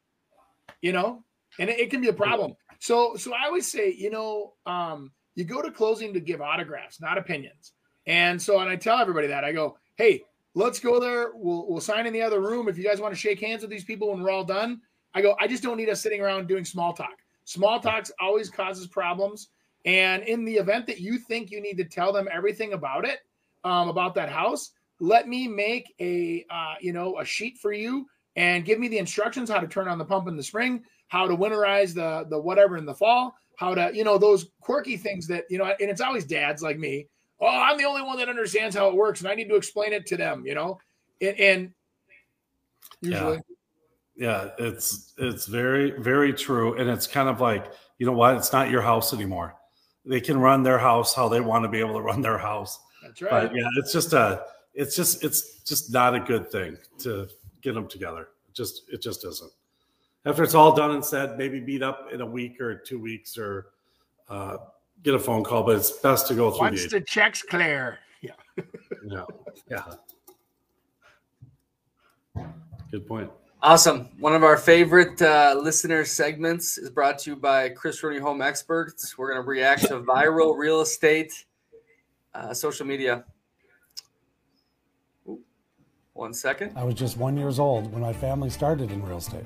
[0.81, 1.23] You know,
[1.59, 2.53] and it, it can be a problem.
[2.79, 7.01] So, so I always say, you know, um, you go to closing to give autographs,
[7.01, 7.73] not opinions.
[8.07, 10.23] And so, and I tell everybody that I go, hey,
[10.55, 11.31] let's go there.
[11.33, 12.67] We'll, we'll sign in the other room.
[12.67, 14.81] If you guys want to shake hands with these people when we're all done,
[15.13, 17.17] I go, I just don't need us sitting around doing small talk.
[17.45, 19.49] Small talks always causes problems.
[19.85, 23.19] And in the event that you think you need to tell them everything about it,
[23.63, 28.07] um, about that house, let me make a uh, you know a sheet for you
[28.35, 31.27] and give me the instructions how to turn on the pump in the spring how
[31.27, 35.27] to winterize the the whatever in the fall how to you know those quirky things
[35.27, 37.07] that you know and it's always dads like me.
[37.41, 39.93] Oh i'm the only one that understands how it works and i need to explain
[39.93, 40.79] it to them you know?
[41.21, 41.73] And, and
[43.01, 43.39] usually.
[44.15, 44.49] Yeah.
[44.57, 46.77] yeah it's it's very very true.
[46.77, 48.37] And it's kind of like you know what?
[48.37, 49.55] It's not your house anymore.
[50.05, 52.79] They can run their house how they want to be able to run their house.
[53.03, 53.31] That's right.
[53.31, 57.27] but yeah it's just a it's just it's just not a good thing to
[57.61, 58.29] get them together.
[58.47, 59.51] It just it just isn't.
[60.25, 63.37] After it's all done and said, maybe meet up in a week or two weeks
[63.37, 63.67] or
[64.27, 64.57] uh,
[65.03, 65.63] get a phone call.
[65.63, 66.59] But it's best to go through.
[66.59, 68.31] Once the, the checks clear, yeah,
[69.05, 69.25] yeah,
[69.69, 69.83] yeah.
[72.91, 73.29] Good point.
[73.61, 74.07] Awesome.
[74.19, 78.41] One of our favorite uh, listener segments is brought to you by Chris Rooney Home
[78.41, 79.17] Experts.
[79.17, 81.45] We're going to react to viral real estate
[82.33, 83.25] uh, social media
[86.19, 86.73] one second.
[86.75, 89.45] I was just one years old when my family started in real estate,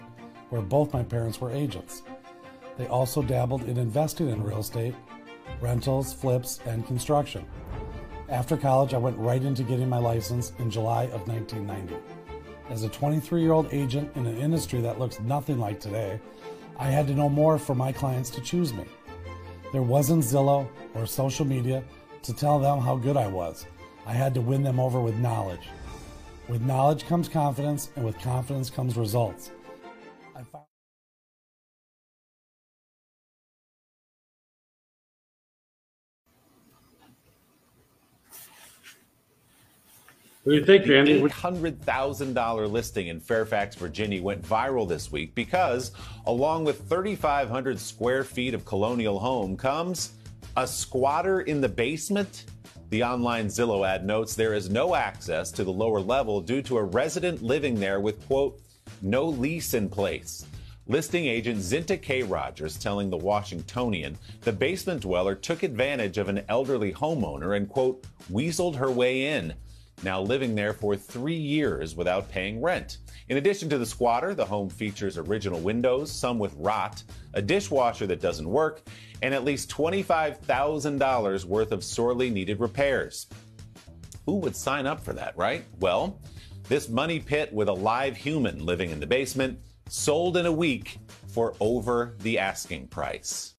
[0.50, 2.02] where both my parents were agents.
[2.78, 4.96] They also dabbled in investing in real estate,
[5.62, 7.46] rentals, flips, and construction.
[8.28, 11.96] After college, I went right into getting my license in July of 1990.
[12.72, 16.20] As a 23 year old agent in an industry that looks nothing like today,
[16.80, 18.86] I had to know more for my clients to choose me.
[19.72, 21.84] There wasn't Zillow or social media
[22.24, 23.68] to tell them how good I was.
[24.08, 25.70] I had to win them over with knowledge.
[26.50, 29.52] With knowledge comes confidence, and with confidence comes results.
[30.52, 30.66] Found-
[40.44, 41.22] What do you think, The Randy?
[41.22, 45.94] $800,000 listing in Fairfax, Virginia went viral this week because,
[46.26, 50.12] along with 3,500 square feet of colonial home, comes
[50.58, 52.46] a squatter in the basement.
[52.90, 56.78] The online Zillow ad notes there is no access to the lower level due to
[56.78, 58.62] a resident living there with, quote,
[59.02, 60.46] no lease in place.
[60.88, 62.24] Listing agent Zinta K.
[62.24, 68.06] Rogers telling the Washingtonian the basement dweller took advantage of an elderly homeowner and, quote,
[68.32, 69.54] weaseled her way in
[70.02, 72.98] now living there for three years without paying rent.
[73.30, 77.04] In addition to the squatter, the home features original windows, some with rot,
[77.34, 78.82] a dishwasher that doesn't work,
[79.22, 83.28] and at least $25,000 worth of sorely needed repairs.
[84.26, 85.64] Who would sign up for that, right?
[85.80, 86.20] Well,
[86.68, 90.98] this money pit with a live human living in the basement sold in a week
[91.28, 93.56] for over the asking price.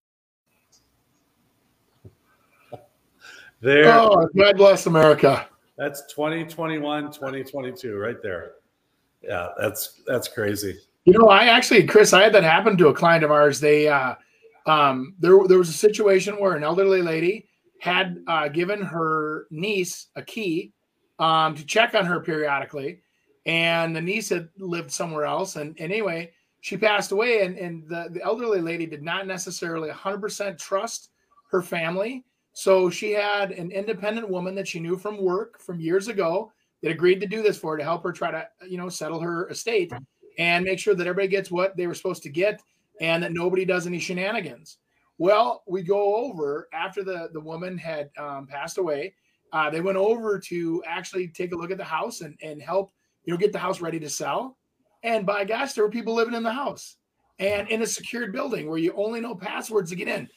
[3.61, 5.47] There, Oh, God bless America.
[5.77, 8.53] That's 2021, 2022, right there.
[9.21, 10.77] Yeah, that's that's crazy.
[11.05, 13.59] You know, I actually, Chris, I had that happen to a client of ours.
[13.59, 14.15] They, uh,
[14.65, 17.47] um, there, there was a situation where an elderly lady
[17.79, 20.73] had uh, given her niece a key
[21.19, 23.01] um, to check on her periodically,
[23.45, 25.57] and the niece had lived somewhere else.
[25.57, 29.89] And, and anyway, she passed away, and, and the, the elderly lady did not necessarily
[29.89, 31.11] 100% trust
[31.51, 32.23] her family.
[32.57, 36.89] So she had an independent woman that she knew from work from years ago that
[36.89, 39.49] agreed to do this for her to help her try to, you know, settle her
[39.49, 39.91] estate
[40.39, 42.61] and make sure that everybody gets what they were supposed to get
[43.01, 44.77] and that nobody does any shenanigans.
[45.17, 49.15] Well, we go over after the the woman had um, passed away.
[49.51, 52.93] Uh, they went over to actually take a look at the house and and help
[53.25, 54.55] you know get the house ready to sell.
[55.03, 56.95] And by gosh, there were people living in the house
[57.37, 60.29] and in a secured building where you only know passwords to get in.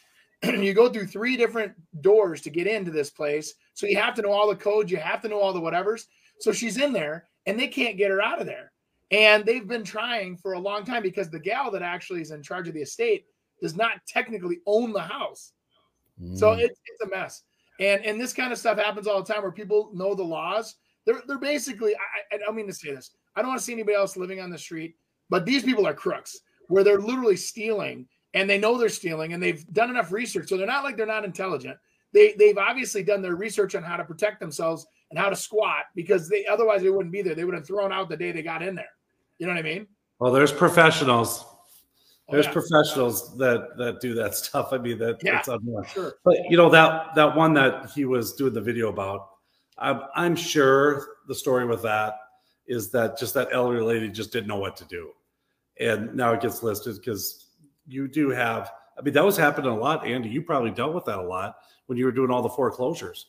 [0.42, 4.22] you go through three different doors to get into this place, so you have to
[4.22, 4.90] know all the codes.
[4.90, 6.02] You have to know all the whatevers.
[6.40, 8.72] So she's in there, and they can't get her out of there.
[9.10, 12.42] And they've been trying for a long time because the gal that actually is in
[12.42, 13.24] charge of the estate
[13.60, 15.52] does not technically own the house.
[16.34, 16.60] So Mm.
[16.60, 17.42] it's it's a mess.
[17.80, 20.74] And and this kind of stuff happens all the time where people know the laws.
[21.06, 21.98] They're they're basically I,
[22.32, 23.10] I I don't mean to say this.
[23.34, 24.96] I don't want to see anybody else living on the street,
[25.30, 29.42] but these people are crooks where they're literally stealing and they know they're stealing and
[29.42, 30.48] they've done enough research.
[30.48, 31.76] So they're not like they're not intelligent.
[32.12, 35.84] They they've obviously done their research on how to protect themselves and how to squat
[35.94, 37.34] because they otherwise they wouldn't be there.
[37.34, 38.90] They would have thrown out the day they got in there.
[39.38, 39.86] You know what I mean?
[40.18, 41.44] Well, there's professionals.
[42.28, 42.52] Oh, There's yeah.
[42.52, 44.72] professionals that that do that stuff.
[44.72, 45.42] I mean, that Yeah.
[45.84, 46.14] Sure.
[46.24, 49.28] But you know that that one that he was doing the video about,
[49.78, 52.14] I'm I'm sure the story with that
[52.66, 55.12] is that just that elderly lady just didn't know what to do,
[55.80, 57.47] and now it gets listed because
[57.88, 58.70] you do have.
[58.98, 60.28] I mean, that was happening a lot, Andy.
[60.28, 63.26] You probably dealt with that a lot when you were doing all the foreclosures,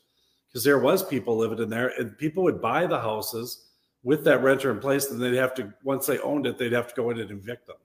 [0.47, 3.67] because there was people living in there, and people would buy the houses
[4.03, 6.87] with that renter in place, and they'd have to once they owned it, they'd have
[6.87, 7.77] to go in and evict them.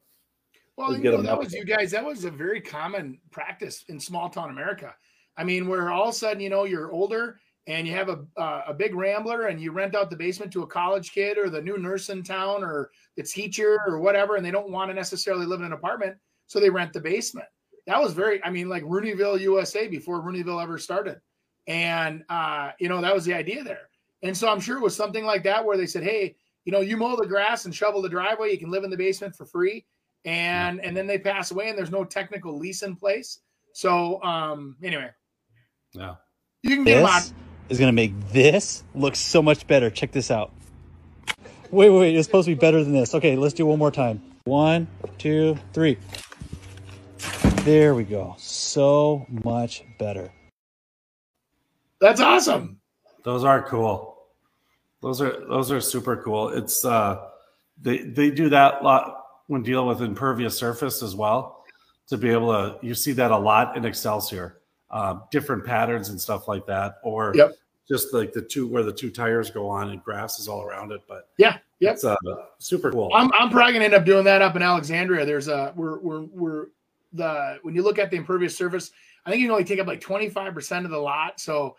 [0.76, 1.92] Well, you know, that was you guys.
[1.92, 4.94] That was a very common practice in small town America.
[5.36, 8.24] I mean, where all of a sudden, you know, you're older and you have a
[8.36, 11.48] uh, a big rambler, and you rent out the basement to a college kid or
[11.48, 14.94] the new nurse in town or the teacher or whatever, and they don't want to
[14.94, 17.48] necessarily live in an apartment, so they rent the basement.
[17.86, 21.20] That was very, I mean, like Rooneyville, USA, before Rooneyville ever started,
[21.66, 23.88] and uh, you know that was the idea there.
[24.22, 26.80] And so I'm sure it was something like that where they said, hey, you know,
[26.80, 29.44] you mow the grass and shovel the driveway, you can live in the basement for
[29.44, 29.84] free
[30.24, 33.40] and and then they pass away and there's no technical lease in place
[33.74, 35.10] so um anyway
[35.92, 36.14] Yeah.
[36.62, 37.22] you can get them on
[37.68, 39.88] is gonna make this look so much better.
[39.90, 40.52] Check this out.
[41.70, 42.14] Wait, wait, wait.
[42.14, 43.14] It's supposed to be better than this.
[43.14, 44.22] Okay, let's do one more time.
[44.44, 45.96] One, two, three.
[47.64, 48.34] There we go.
[48.38, 50.30] So much better.
[52.00, 52.78] that's awesome
[53.22, 54.10] Those are cool.
[55.00, 56.48] Those are those are super cool.
[56.50, 57.28] It's uh
[57.80, 61.64] they they do that lot when dealing with impervious surface as well
[62.08, 64.60] to be able to you see that a lot in Excelsior.
[64.90, 67.52] Uh, different patterns and stuff like that, or Yep.
[67.88, 70.92] just like the two where the two tires go on and grass is all around
[70.92, 71.00] it.
[71.08, 72.14] But yeah yep it's uh,
[72.58, 73.10] super cool.
[73.14, 76.20] i'm, I'm probably gonna end up doing that up in alexandria there's a we're we're,
[76.22, 76.66] we're
[77.14, 78.90] the when you look at the impervious surface
[79.26, 81.40] i think you can only take up like 25% of the lot.
[81.40, 81.76] So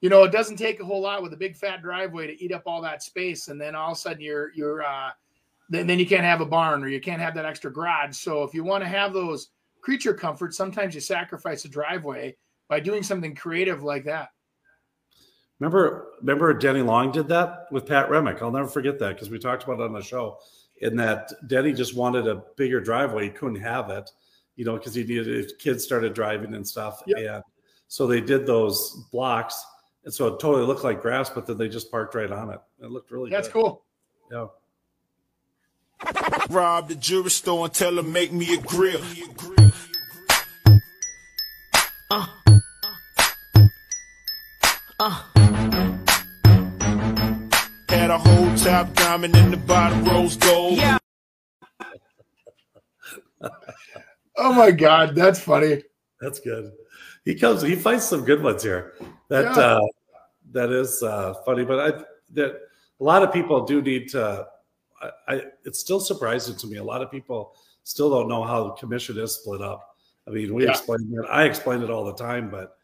[0.00, 2.52] you know it doesn't take a whole lot with a big fat driveway to eat
[2.52, 3.48] up all that space.
[3.48, 5.10] And then all of a sudden you're you're uh
[5.70, 8.16] then, then you can't have a barn or you can't have that extra garage.
[8.16, 12.36] So if you want to have those creature comforts sometimes you sacrifice a driveway
[12.68, 14.28] by doing something creative like that.
[15.60, 18.40] Remember, remember Denny Long did that with Pat Remick.
[18.42, 20.38] I'll never forget that because we talked about it on the show.
[20.80, 24.08] In that Denny just wanted a bigger driveway, he couldn't have it,
[24.58, 27.02] you know, because he needed his kids started driving and stuff.
[27.06, 27.18] Yep.
[27.18, 27.44] And
[27.86, 29.64] so they did those blocks
[30.04, 32.60] and so it totally looked like grass, but then they just parked right on it.
[32.82, 33.62] It looked really That's good.
[33.62, 33.84] cool.
[34.32, 34.46] Yeah.
[36.48, 39.00] Rob the jewelry store and tell them make me a grill.
[42.10, 42.26] Uh.
[44.98, 45.22] Uh.
[47.90, 50.78] Had a whole top diamond in the bottom rose gold.
[50.78, 50.98] Yeah.
[54.38, 55.82] Oh my god, that's funny.
[56.20, 56.72] That's good.
[57.24, 57.62] He comes.
[57.62, 58.94] He fights some good ones here.
[59.28, 59.62] That Yeah.
[59.62, 59.80] uh,
[60.52, 61.64] that is uh, funny.
[61.64, 62.52] But I that
[63.00, 64.46] a lot of people do need to.
[65.02, 66.76] I, I it's still surprising to me.
[66.78, 69.96] A lot of people still don't know how the commission is split up.
[70.26, 70.70] I mean, we Yeah.
[70.70, 71.26] explain it.
[71.30, 72.76] I explain it all the time, but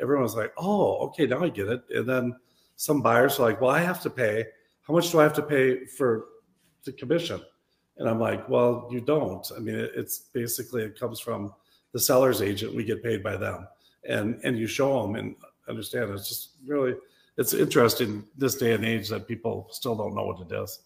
[0.00, 2.36] everyone's like, "Oh, okay, now I get it." And then
[2.76, 4.46] some buyers are like, "Well, I have to pay.
[4.82, 6.26] How much do I have to pay for
[6.84, 7.40] the commission?"
[7.98, 9.50] And I'm like, "Well, you don't.
[9.56, 11.52] I mean, it, it's basically it comes from
[11.92, 12.74] the seller's agent.
[12.74, 13.66] We get paid by them,
[14.08, 15.34] and and you show them and
[15.68, 16.10] understand.
[16.10, 16.94] It's just really
[17.38, 20.80] it's interesting this day and age that people still don't know what it is.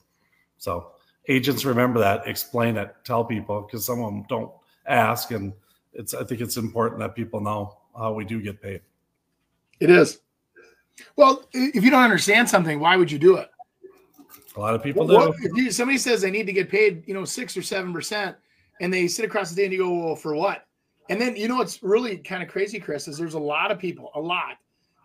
[0.58, 0.92] So
[1.28, 4.52] agents remember that, explain it, tell people because some of them don't
[4.86, 5.52] ask, and
[5.94, 8.82] it's I think it's important that people know how we do get paid.
[9.80, 10.20] It is.
[11.16, 13.50] Well, if you don't understand something, why would you do it?
[14.57, 15.50] A lot of people Well, do.
[15.55, 18.36] you, somebody says they need to get paid, you know, six or seven percent,
[18.80, 20.66] and they sit across the day and you go, "Well, for what?"
[21.09, 23.78] And then you know what's really kind of crazy, Chris, is there's a lot of
[23.78, 24.57] people, a lot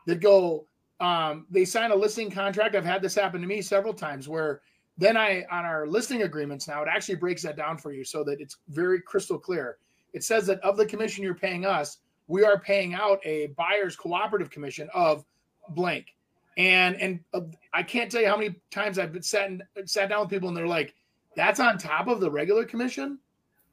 [0.05, 0.65] that go,
[0.99, 2.75] um, they sign a listing contract.
[2.75, 4.61] I've had this happen to me several times where
[4.97, 8.23] then I on our listing agreements now it actually breaks that down for you so
[8.23, 9.77] that it's very crystal clear.
[10.13, 13.95] It says that of the commission you're paying us, we are paying out a buyer's
[13.95, 15.23] cooperative commission of
[15.69, 16.15] blank.
[16.57, 17.41] And and uh,
[17.71, 19.51] I can't tell you how many times I've been sat
[19.85, 20.95] sat down with people and they're like,
[21.35, 23.19] "That's on top of the regular commission.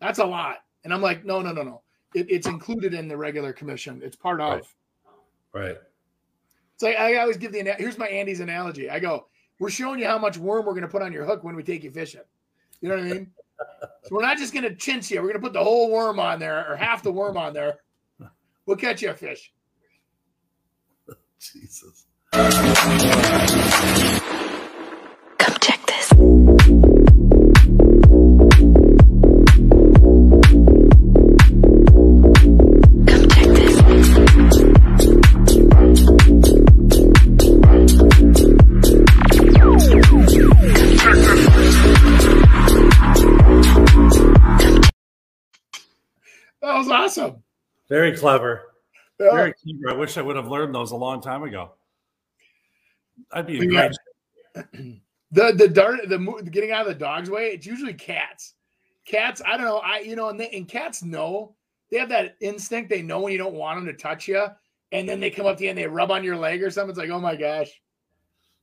[0.00, 1.82] That's a lot." And I'm like, "No, no, no, no.
[2.14, 4.02] It, it's included in the regular commission.
[4.04, 4.74] It's part of."
[5.52, 5.62] Right.
[5.62, 5.76] Right.
[6.74, 8.90] It's like I always give the here's my Andy's analogy.
[8.90, 9.28] I go,
[9.58, 11.62] "We're showing you how much worm we're going to put on your hook when we
[11.62, 12.20] take you fishing."
[12.82, 13.30] You know what I mean?
[14.02, 15.22] so we're not just going to chinch you.
[15.22, 17.78] We're going to put the whole worm on there or half the worm on there.
[18.66, 19.52] We'll catch you a fish.
[21.38, 22.06] Jesus.
[22.34, 25.04] Come check this.
[25.38, 26.10] Come check this.
[46.60, 47.44] That was awesome.
[47.88, 48.62] Very clever.
[49.20, 49.30] Yeah.
[49.30, 49.90] Very clever.
[49.90, 51.70] I wish I would have learned those a long time ago.
[53.32, 53.90] I'd be in Yeah.
[54.54, 54.70] great
[55.32, 58.54] the the dart the getting out of the dog's way it's usually cats
[59.04, 61.54] cats i don't know i you know and, they, and cats know
[61.90, 64.46] they have that instinct they know when you don't want them to touch you
[64.92, 66.90] and then they come up to you and they rub on your leg or something
[66.90, 67.68] it's like oh my gosh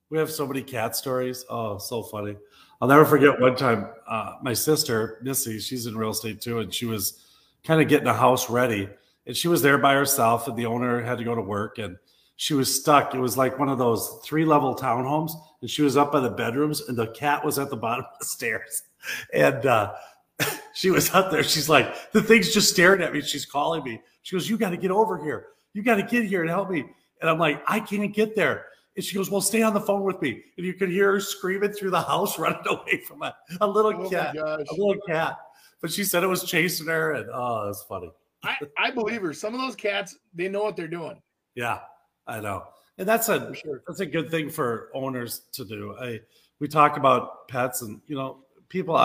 [0.10, 1.46] We have so many cat stories.
[1.50, 2.36] Oh, so funny.
[2.82, 6.74] I'll never forget one time, uh, my sister, Missy, she's in real estate too, and
[6.74, 7.24] she was
[7.64, 8.90] kind of getting a house ready.
[9.26, 11.96] And she was there by herself, and the owner had to go to work, and
[12.42, 13.14] she was stuck.
[13.14, 16.32] It was like one of those three level townhomes, and she was up by the
[16.32, 18.82] bedrooms, and the cat was at the bottom of the stairs.
[19.32, 19.94] And uh,
[20.74, 21.44] she was up there.
[21.44, 23.22] She's like, the thing's just staring at me.
[23.22, 24.02] She's calling me.
[24.24, 25.48] She goes, You got to get over here.
[25.74, 26.86] You got to get here and help me.
[27.20, 28.66] And I'm like, I can't get there.
[28.96, 30.44] And she goes, Well, stay on the phone with me.
[30.58, 34.06] And you could hear her screaming through the house, running away from a, a little
[34.06, 34.36] oh cat.
[34.36, 35.38] A little cat.
[35.80, 38.12] But she said it was chasing her, and oh, that's funny.
[38.44, 41.22] I, I believe her some of those cats they know what they're doing
[41.54, 41.80] Yeah,
[42.28, 42.64] I know.
[42.98, 45.96] And that's a sure that's a good thing for owners to do.
[46.00, 46.20] I
[46.60, 48.98] we talk about pets, and you know, people.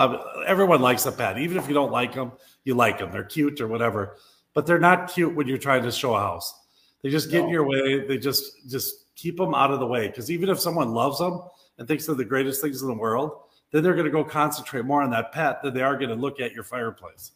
[0.45, 2.31] Everyone likes a pet, even if you don't like them.
[2.63, 4.17] You like them; they're cute or whatever.
[4.53, 6.53] But they're not cute when you're trying to show a house.
[7.01, 8.05] They just get in your way.
[8.05, 10.07] They just just keep them out of the way.
[10.07, 11.41] Because even if someone loves them
[11.77, 13.39] and thinks they're the greatest things in the world,
[13.71, 16.15] then they're going to go concentrate more on that pet than they are going to
[16.15, 17.31] look at your fireplace.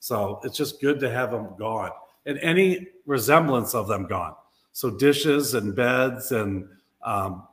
[0.00, 1.90] So it's just good to have them gone
[2.26, 4.34] and any resemblance of them gone.
[4.80, 6.66] So dishes and beds and
[7.04, 7.46] um,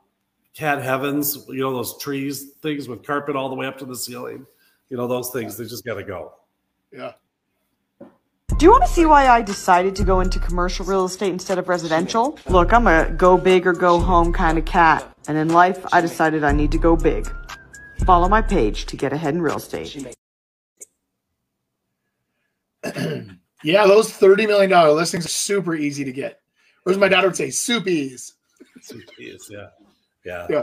[0.54, 3.96] cat heavens, you know, those trees things with carpet all the way up to the
[3.96, 4.46] ceiling,
[4.88, 6.32] you know, those things, they just got to go.
[6.90, 7.12] yeah
[8.00, 11.58] Do you want to see why I decided to go into commercial real estate instead
[11.58, 12.38] of residential?
[12.48, 15.06] Look, I'm a go big or go home kind of cat.
[15.28, 17.30] And in life, I decided I need to go big.
[18.06, 20.16] Follow my page to get ahead in real estate.
[23.62, 26.40] yeah those 30 million dollar listings are super easy to get
[26.86, 28.32] or as my daughter would say soupies
[29.18, 29.68] Yes, yeah.
[30.24, 30.46] Yeah.
[30.48, 30.62] Yeah.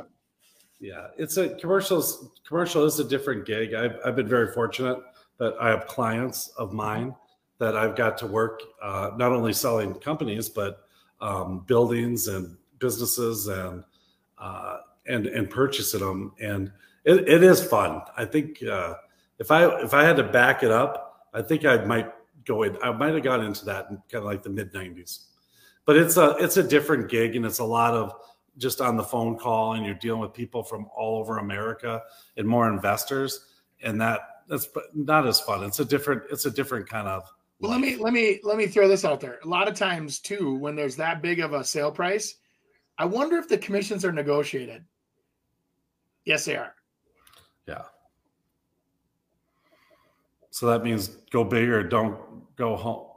[0.80, 1.08] Yeah.
[1.18, 3.74] It's a commercials commercial is a different gig.
[3.74, 5.00] I've, I've been very fortunate
[5.38, 7.16] that I have clients of mine
[7.58, 10.88] that I've got to work uh, not only selling companies, but
[11.22, 13.84] um, buildings and businesses and
[14.38, 16.72] uh, and and purchasing them, and
[17.06, 18.02] it, it is fun.
[18.18, 18.96] I think uh,
[19.40, 22.12] if I if I had to back it up, I think I might
[22.46, 22.78] go in.
[22.84, 25.26] I might have gone into that in kind of like the mid '90s,
[25.86, 28.14] but it's a it's a different gig, and it's a lot of
[28.58, 32.02] just on the phone call, and you're dealing with people from all over America
[32.38, 33.46] and more investors,
[33.84, 35.64] and that that's not as fun.
[35.64, 37.24] It's a different it's a different kind of
[37.60, 39.40] Well, let me let me let me throw this out there.
[39.44, 42.36] A lot of times too, when there's that big of a sale price,
[42.98, 44.84] I wonder if the commissions are negotiated.
[46.26, 46.74] Yes, they are.
[47.68, 47.84] Yeah.
[50.50, 52.18] So that means go big or don't
[52.56, 53.08] go home.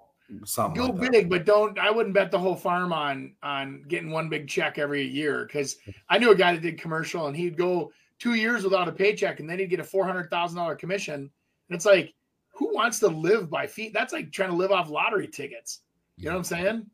[0.45, 1.79] Something Go like big, but don't.
[1.79, 5.76] I wouldn't bet the whole farm on on getting one big check every year because
[6.11, 9.41] I knew a guy that did commercial and he'd go two years without a paycheck
[9.41, 11.14] and then he'd get a four hundred thousand dollar commission.
[11.14, 11.31] And
[11.76, 12.14] it's like,
[12.53, 13.93] who wants to live by feet?
[13.95, 15.81] That's like trying to live off lottery tickets.
[16.16, 16.87] You know what I'm saying?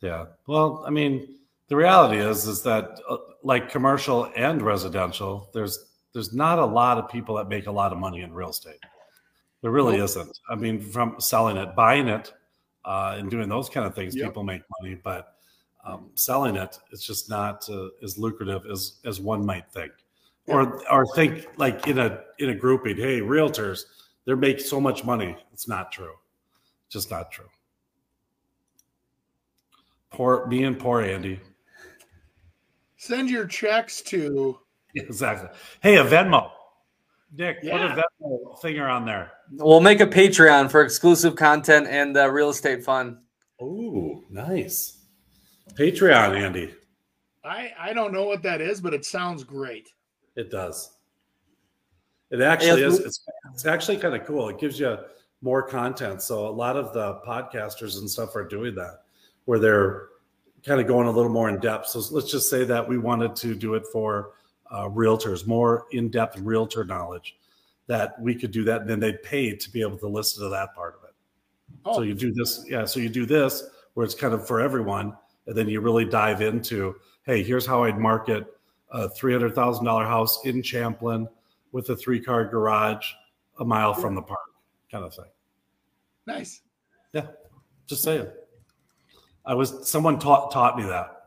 [0.00, 0.26] Yeah.
[0.46, 1.36] Well, I mean,
[1.68, 6.98] the reality is is that uh, like commercial and residential, there's there's not a lot
[6.98, 8.80] of people that make a lot of money in real estate.
[9.62, 10.06] There really Nope.
[10.06, 10.38] isn't.
[10.50, 12.32] I mean, from selling it, buying it,
[12.84, 14.26] uh, and doing those kind of things, Yep.
[14.28, 14.94] people make money.
[14.94, 15.34] But
[15.84, 19.92] um, selling it, it's just not uh, as lucrative as as one might think,
[20.46, 22.96] or or think like in a in a grouping.
[22.96, 23.84] Hey, realtors,
[24.26, 25.36] they make so much money.
[25.52, 26.14] It's not true.
[26.88, 27.48] Just not true.
[30.10, 31.40] Poor me and poor Andy.
[32.96, 34.58] Send your checks to
[34.94, 35.48] Exactly.
[35.82, 36.50] Hey, a Venmo.
[37.36, 39.32] Nick, put a Venmo finger on there.
[39.52, 43.20] We'll make a Patreon for exclusive content and uh, real estate fun.
[43.60, 44.98] Oh, nice.
[45.74, 46.74] Patreon, Andy.
[47.44, 49.88] I I don't know what that is, but it sounds great.
[50.36, 50.96] It does.
[52.30, 52.98] It actually is.
[52.98, 54.48] It's, it's actually kind of cool.
[54.48, 54.98] It gives you
[55.42, 56.22] more content.
[56.22, 59.02] So a lot of the podcasters and stuff are doing that,
[59.46, 60.08] where they're
[60.64, 61.86] kind of going a little more in depth.
[61.88, 64.32] So let's just say that we wanted to do it for
[64.70, 67.36] uh, realtors, more in depth realtor knowledge,
[67.86, 68.82] that we could do that.
[68.82, 71.14] And then they'd pay to be able to listen to that part of it.
[71.84, 72.84] Oh, So you do this, yeah.
[72.84, 73.64] So you do this
[73.94, 75.16] where it's kind of for everyone,
[75.46, 78.46] and then you really dive into, hey, here's how I'd market
[78.90, 81.28] a three hundred thousand dollar house in Champlin
[81.72, 83.06] with a three car garage
[83.58, 84.40] a mile from the park,
[84.90, 85.26] kind of thing.
[86.26, 86.62] nice.
[87.12, 87.26] Yeah,
[87.86, 88.28] just saying.
[89.44, 91.24] I was someone taught taught me that.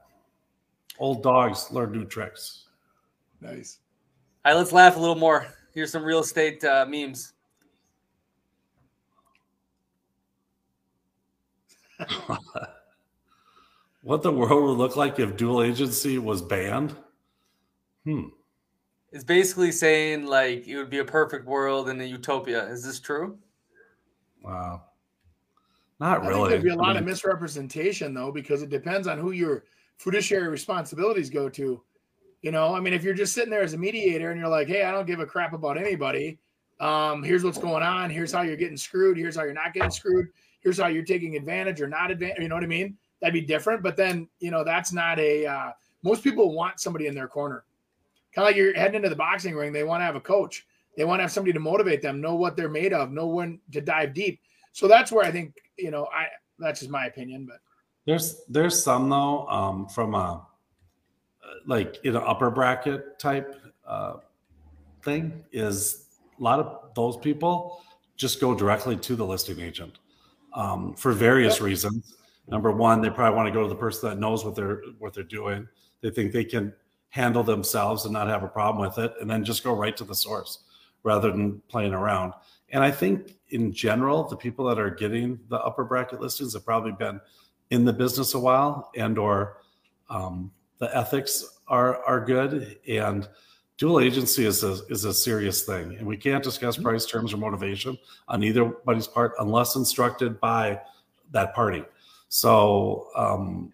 [1.00, 2.63] Old dogs learn new tricks.
[3.44, 3.80] Nice.
[4.46, 5.48] All right, let's laugh a little more.
[5.74, 7.34] Here's some real estate uh, memes.
[14.04, 16.94] What the world would look like if dual agency was banned?
[18.04, 18.28] Hmm.
[19.14, 22.68] It's basically saying like it would be a perfect world in a utopia.
[22.68, 23.38] Is this true?
[24.44, 24.84] Wow.
[26.02, 26.50] Not I really.
[26.50, 29.64] there'd be a lot of mean, misrepresentation though, because it depends on who your
[29.98, 31.82] fiduciary responsibilities go to.
[32.44, 34.68] You know, I mean, if you're just sitting there as a mediator and you're like,
[34.68, 36.38] "Hey, I don't give a crap about anybody.
[36.80, 38.10] Um, here's what's going on.
[38.10, 39.18] Here's how you're getting screwed.
[39.18, 40.28] Here's how you're not getting screwed.
[40.60, 42.98] Here's how you're taking advantage or not advantage." You know what I mean?
[43.22, 43.82] That'd be different.
[43.82, 45.46] But then, you know, that's not a.
[45.46, 45.72] Uh,
[46.04, 47.64] most people want somebody in their corner.
[48.36, 49.72] Kind of like you're heading into the boxing ring.
[49.72, 50.68] They want to have a coach.
[50.98, 53.60] They want to have somebody to motivate them, know what they're made of, know when
[53.72, 54.40] to dive deep.
[54.74, 56.28] So that's where I think, you know, I
[56.60, 57.60] that's just my opinion, but
[58.06, 60.46] There's there's some though um, from a
[61.66, 63.56] like in an upper bracket type
[63.88, 64.16] uh,
[65.02, 66.06] thing is
[66.40, 67.82] a lot of those people
[68.16, 70.00] just go directly to the listing agent
[70.54, 72.16] um, for various reasons.
[72.48, 75.14] Number one, they probably want to go to the person that knows what they're what
[75.14, 75.68] they're doing.
[76.02, 76.74] They think they can
[77.10, 80.04] handle themselves and not have a problem with it, and then just go right to
[80.04, 80.66] the source
[81.04, 82.34] rather than playing around.
[82.72, 86.66] And I think in general, the people that are getting the upper bracket listings have
[86.66, 87.22] probably been
[87.70, 89.58] in the business a while and or
[90.10, 90.52] um,
[90.84, 93.28] the ethics are are good and
[93.78, 97.38] dual agency is a is a serious thing and we can't discuss price terms or
[97.38, 100.80] motivation on either party's part unless instructed by
[101.32, 101.84] that party
[102.28, 103.72] so um,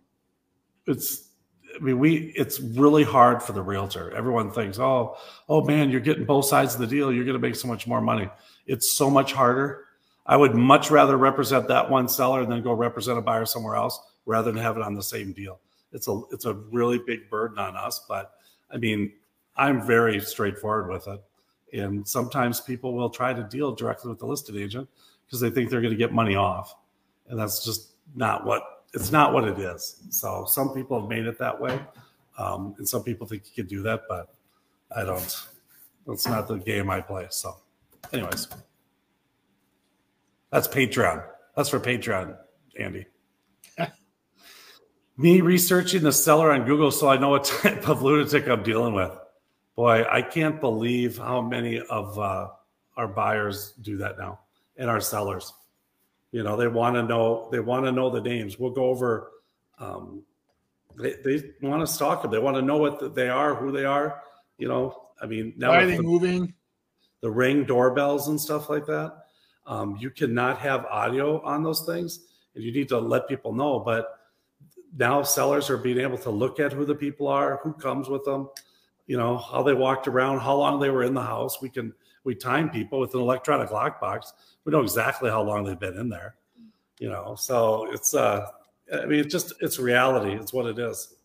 [0.85, 1.29] it's
[1.75, 4.11] I mean, we it's really hard for the realtor.
[4.11, 5.15] Everyone thinks, oh,
[5.47, 7.13] oh man, you're getting both sides of the deal.
[7.13, 8.27] You're going to make so much more money.
[8.65, 9.85] It's so much harder.
[10.25, 13.75] I would much rather represent that one seller and then go represent a buyer somewhere
[13.75, 15.61] else rather than have it on the same deal.
[15.91, 18.05] It's a it's a really big burden on us.
[18.07, 18.33] But
[18.71, 19.11] I mean,
[19.55, 21.21] I'm very straightforward with it.
[21.71, 24.89] And sometimes people will try to deal directly with the listed agent
[25.25, 26.75] because they think they're going to get money off.
[27.27, 28.63] And that's just not what
[28.93, 30.01] it's not what it is.
[30.09, 31.79] So some people have made it that way.
[32.37, 34.33] Um, and some people think you can do that, but
[34.95, 35.45] I don't.
[36.07, 37.27] That's not the game I play.
[37.29, 37.57] So,
[38.11, 38.47] anyways,
[40.51, 41.23] that's Patreon.
[41.55, 42.35] That's for Patreon,
[42.79, 43.05] Andy.
[45.19, 48.93] Me researching the seller on Google so I know what type of lunatic I'm dealing
[48.93, 49.11] with.
[49.75, 52.47] Boy, I can't believe how many of uh,
[52.95, 54.39] our buyers do that now
[54.77, 55.53] and our sellers.
[56.31, 58.57] You know, they want to know they want to know the names.
[58.57, 59.31] We'll go over.
[59.79, 60.23] Um,
[60.97, 62.31] they they want to stalk them.
[62.31, 64.21] They want to know what they are, who they are.
[64.57, 66.53] You know, I mean, now Why are they the- moving?
[67.21, 69.25] the ring doorbells and stuff like that.
[69.67, 72.21] Um, you cannot have audio on those things,
[72.55, 73.79] and you need to let people know.
[73.79, 74.18] But
[74.97, 78.23] now sellers are being able to look at who the people are, who comes with
[78.25, 78.49] them,
[79.07, 81.61] you know, how they walked around, how long they were in the house.
[81.61, 84.33] We can we time people with an electronic lockbox.
[84.65, 86.35] We know exactly how long they've been in there,
[86.99, 87.35] you know.
[87.35, 88.47] So it's uh,
[88.93, 90.33] I mean, it's just it's reality.
[90.33, 91.15] It's what it is.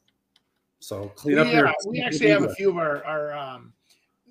[0.80, 1.72] So clean up we, your.
[1.86, 3.72] we actually have a few of our, our um,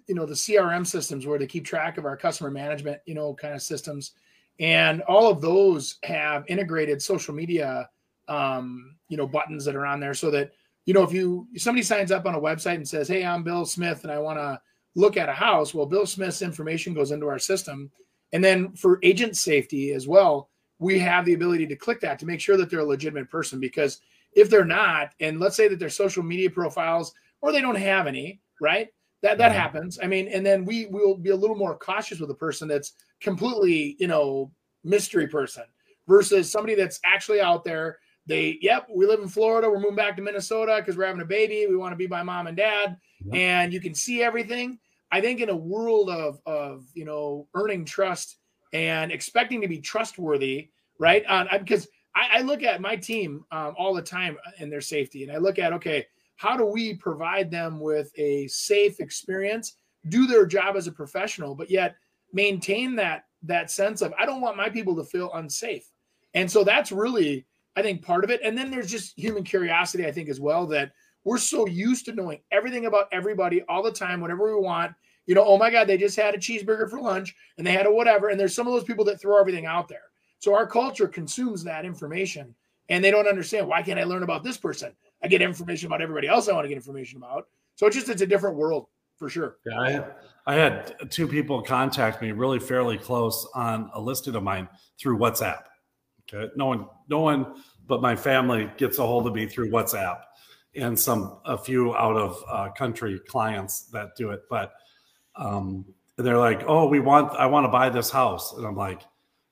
[0.07, 3.34] you know the crm systems where they keep track of our customer management you know
[3.34, 4.11] kind of systems
[4.59, 7.89] and all of those have integrated social media
[8.27, 10.51] um, you know buttons that are on there so that
[10.88, 13.43] you know if you if somebody signs up on a website and says hey i'm
[13.43, 14.59] bill smith and i want to
[14.95, 17.91] look at a house well bill smith's information goes into our system.
[18.32, 20.49] And then for agent safety as well
[20.80, 23.59] we have the ability to click that to make sure that they're a legitimate person
[23.59, 23.99] because
[24.36, 28.07] if they're not and let's say that their social media profiles or they don't have
[28.07, 28.88] any right?
[29.22, 29.59] That that mm-hmm.
[29.59, 29.99] happens.
[30.01, 32.93] I mean and then we will be a little more cautious with a person that's
[33.22, 34.51] completely you know
[34.84, 35.66] mystery person
[36.07, 39.69] versus somebody that's actually out there they yep we live in florida.
[39.69, 41.65] We're moving back to minnesota because we're having a baby.
[41.67, 42.97] We want to be by mom and dad.
[43.32, 44.80] And you can see everything.
[45.11, 48.38] I think in a world of of you know earning trust
[48.74, 50.69] and expecting to be trustworthy
[50.99, 51.26] right?
[51.26, 55.24] On because I, I look at my team um, all the time in their safety
[55.24, 56.05] and i look at okay
[56.36, 59.76] how do we provide them with a safe experience
[60.09, 61.95] do their job as a professional but yet
[62.32, 65.89] maintain that that sense of i don't want my people to feel unsafe.
[66.36, 67.45] And so that's really
[67.76, 68.41] i think part of it.
[68.43, 70.91] And then there's just human curiosity i think as well that
[71.24, 74.93] we're so used to knowing everything about everybody all the time whenever we want.
[75.26, 77.86] You know oh my god they just had a cheeseburger for lunch and they had
[77.86, 78.30] a whatever.
[78.30, 80.11] And there's some of those people that throw everything out there.
[80.39, 82.53] So our culture consumes that information
[82.89, 84.91] and they don't understand why can't i learn about this person?
[85.24, 87.47] I get information about everybody else i want to get information about.
[87.76, 89.57] So it's just it's a different world for sure.
[89.65, 90.15] Yeah, I had,
[90.45, 94.67] I had two people contact me really fairly close on a listing of mine
[94.99, 95.63] through WhatsApp.
[96.34, 97.55] Okay, no one, no one
[97.88, 100.21] but my family gets a hold of me through WhatsApp,
[100.75, 104.43] and some a few out of uh, country clients that do it.
[104.49, 104.73] But
[105.36, 105.86] um,
[106.17, 109.01] they're like, "Oh, we want, I want to buy this house," and I'm like,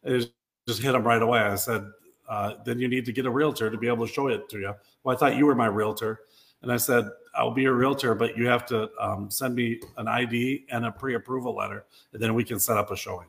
[0.04, 0.32] it
[0.68, 1.40] just hit them right away.
[1.40, 1.86] I said,
[2.30, 4.60] uh, "Then you need to get a realtor to be able to show it to
[4.60, 4.74] you."
[5.04, 6.22] Well, I thought you were my realtor,
[6.62, 10.08] and I said, I'll be a realtor, but you have to um, send me an
[10.08, 13.28] ID and a pre-approval letter, and then we can set up a showing.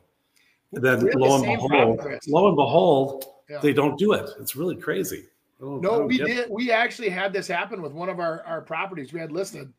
[0.73, 3.59] And then have the lo and behold, lo and behold, Yeah.
[3.59, 4.29] they don't do it.
[4.39, 5.25] It's really crazy.
[5.61, 6.33] I No, we get it.
[6.33, 6.49] did.
[6.49, 9.71] We actually had this happen with one of our, our properties we had listed,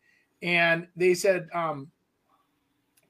[0.42, 1.90] and they said, um,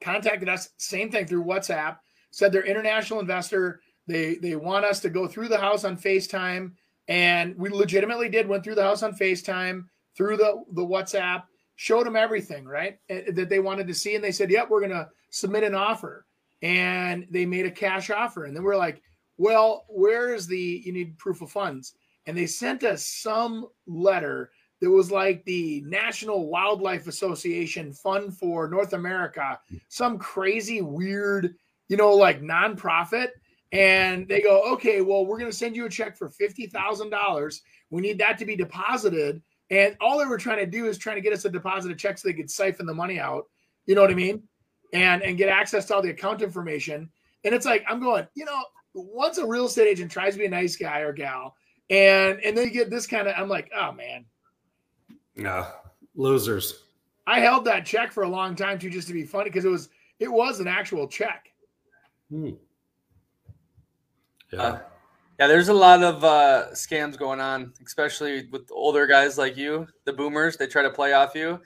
[0.01, 1.97] contacted us, same thing through WhatsApp,
[2.31, 3.81] said they're international investor.
[4.07, 6.71] They they want us to go through the house on FaceTime,
[7.07, 8.47] and we legitimately did.
[8.47, 9.85] Went through the house on FaceTime
[10.15, 11.43] through the the WhatsApp,
[11.75, 14.81] showed them everything right eh, that they wanted to see, and they said, "Yep, we're
[14.81, 16.25] gonna submit an offer,"
[16.61, 19.01] and they made a cash offer, and then we're like,
[19.37, 21.95] "Well, where is the you need proof of funds?"
[22.27, 28.67] And they sent us some letter that was like the National Wildlife Association Fund for
[28.67, 29.59] North America,
[29.89, 31.55] some crazy, weird,
[31.87, 33.29] you know, like nonprofit.
[33.71, 37.59] And they go, okay, well, we're going to send you a check for $50,000.
[37.89, 39.41] We need that to be deposited.
[39.69, 41.95] And all they were trying to do is trying to get us a deposit a
[41.95, 43.45] check so they could siphon the money out.
[43.85, 44.43] You know what I mean?
[44.93, 47.09] And and get access to all the account information.
[47.43, 48.63] And it's like, I'm going, you know,
[48.95, 51.55] once a real estate agent tries to be a nice guy or gal,
[51.89, 54.25] and and then you get this kind of, I'm like, oh man,
[55.35, 55.69] Yeah,
[56.15, 56.83] losers.
[57.27, 59.69] I held that check for a long time too, just to be funny because it
[59.69, 59.89] was
[60.19, 61.49] it was an actual check.
[62.29, 62.51] Hmm.
[64.51, 64.61] Yeah.
[64.61, 64.79] Uh,
[65.39, 69.85] yeah, there's a lot of uh, scams going on, especially with older guys like you,
[70.05, 70.55] the boomers.
[70.55, 71.59] They try to play off you.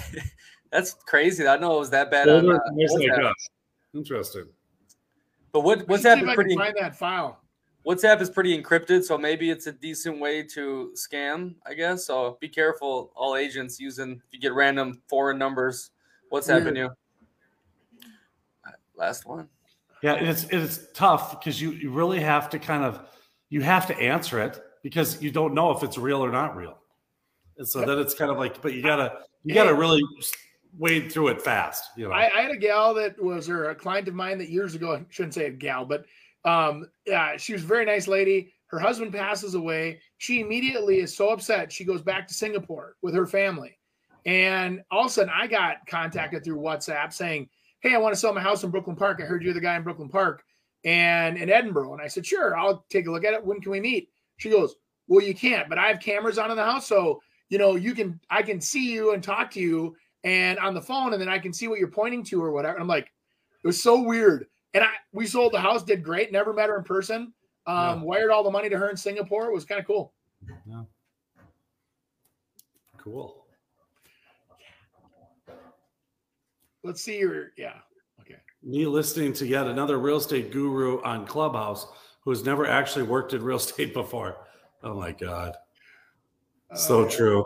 [0.72, 1.46] That's crazy.
[1.46, 2.30] I know it was that bad.
[2.30, 3.34] On, uh, like
[3.94, 4.46] Interesting.
[5.52, 6.56] But what Let's WhatsApp is pretty.
[6.56, 7.38] can find that file.
[7.86, 12.06] WhatsApp is pretty encrypted, so maybe it's a decent way to scam, I guess.
[12.06, 15.90] So be careful, all agents using if you get random foreign numbers.
[16.32, 16.86] WhatsApp in you.
[16.86, 19.48] Uh, last one.
[20.02, 23.08] Yeah, and it's it's tough because you you really have to kind of
[23.50, 26.78] you have to answer it because you don't know if it's real or not real,
[27.58, 30.02] and so then it's kind of like, but you gotta you gotta really
[30.78, 32.14] wade through it fast, you know.
[32.14, 34.94] I, I had a gal that was or a client of mine that years ago,
[34.94, 36.04] I shouldn't say a gal, but
[36.44, 38.52] um, yeah, she was a very nice lady.
[38.66, 40.00] Her husband passes away.
[40.18, 41.70] She immediately is so upset.
[41.70, 43.78] She goes back to Singapore with her family.
[44.24, 47.48] And all of a sudden, I got contacted through WhatsApp saying,
[47.80, 49.20] Hey, I want to sell my house in Brooklyn Park.
[49.20, 50.44] I heard you're the guy in Brooklyn Park
[50.84, 51.92] and in Edinburgh.
[51.92, 53.44] And I said, Sure, I'll take a look at it.
[53.44, 54.08] When can we meet?
[54.38, 54.74] She goes,
[55.06, 56.86] Well, you can't, but I have cameras on in the house.
[56.86, 57.20] So,
[57.50, 60.82] you know, you can, I can see you and talk to you and on the
[60.82, 62.74] phone, and then I can see what you're pointing to or whatever.
[62.74, 63.10] And I'm like,
[63.62, 64.46] It was so weird.
[64.74, 67.32] And I, we sold the house, did great, never met her in person.
[67.66, 67.94] Um, Yeah.
[68.02, 69.46] wired all the money to her in Singapore.
[69.46, 70.12] It was kind of cool.
[70.66, 70.82] Yeah.
[72.98, 73.46] Cool.
[76.82, 77.74] Let's see your, yeah.
[78.20, 78.36] Okay.
[78.62, 81.86] Me listening to yet another real estate guru on Clubhouse
[82.24, 84.46] who's never actually worked in real estate before.
[84.82, 85.56] Oh my God.
[86.74, 87.44] So Uh, true.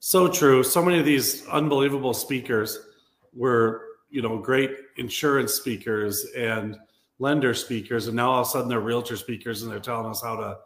[0.00, 0.62] So true.
[0.62, 2.78] So many of these unbelievable speakers
[3.34, 6.78] were, you know, great insurance speakers and
[7.18, 10.22] lender speakers, and now all of a sudden they're realtor speakers and they're telling us
[10.22, 10.58] how to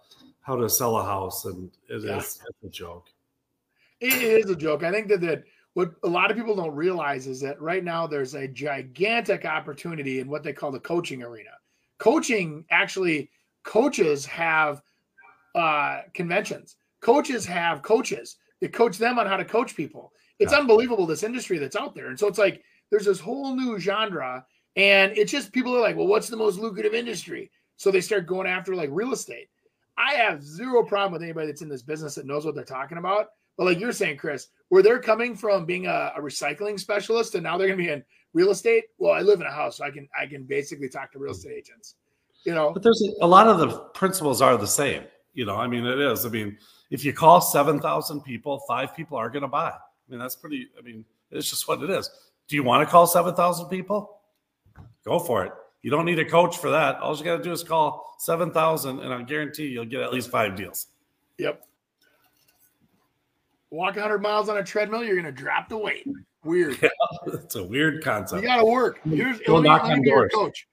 [0.42, 2.18] how to sell a house, and it is Yeah.
[2.18, 3.08] it's a joke.
[4.00, 4.82] It is a joke.
[4.84, 8.06] I think that, that what a lot of people don't realize is that right now
[8.06, 11.50] there's a gigantic opportunity in what they call the coaching arena.
[11.98, 13.30] Coaching actually,
[13.64, 14.82] coaches have
[15.54, 16.76] uh, conventions.
[17.00, 20.12] Coaches have coaches that coach them on how to coach people.
[20.38, 20.58] It's Yeah.
[20.58, 24.46] unbelievable this industry that's out there, and so it's like there's this whole new genre,
[24.76, 27.50] and it's just people are like, well, what's the most lucrative industry?
[27.76, 29.48] So they start going after like real estate.
[29.96, 32.98] I have zero problem with anybody that's in this business that knows what they're talking
[32.98, 33.28] about.
[33.56, 37.44] But like you're saying, Chris, where they're coming from being a, a recycling specialist and
[37.44, 38.84] now they're going to be in real estate.
[38.98, 41.32] Well, I live in a house, so I can I can basically talk to real
[41.32, 41.36] mm.
[41.36, 41.94] estate agents.
[42.44, 45.04] You know, But there's a, a lot of the principles are the same.
[45.32, 46.26] You know, I mean, it is.
[46.26, 46.58] I mean,
[46.94, 49.70] if you call 7,000 people, five people are going to buy.
[49.70, 52.08] I mean, that's pretty, I mean, it's just what it is.
[52.46, 54.20] Do you want to call 7,000 people?
[55.04, 55.52] Go for it.
[55.82, 57.00] You don't need a coach for that.
[57.00, 60.30] All you got to do is call 7,000, and I guarantee you'll get at least
[60.30, 60.86] five deals.
[61.38, 61.66] Yep.
[63.70, 66.06] Walk 100 miles on a treadmill, you're going to drop the weight.
[66.44, 66.78] Weird.
[67.26, 68.40] it's a weird concept.
[68.40, 69.00] You got to work.
[69.02, 70.30] Here's Go knock on doors.
[70.32, 70.68] coach.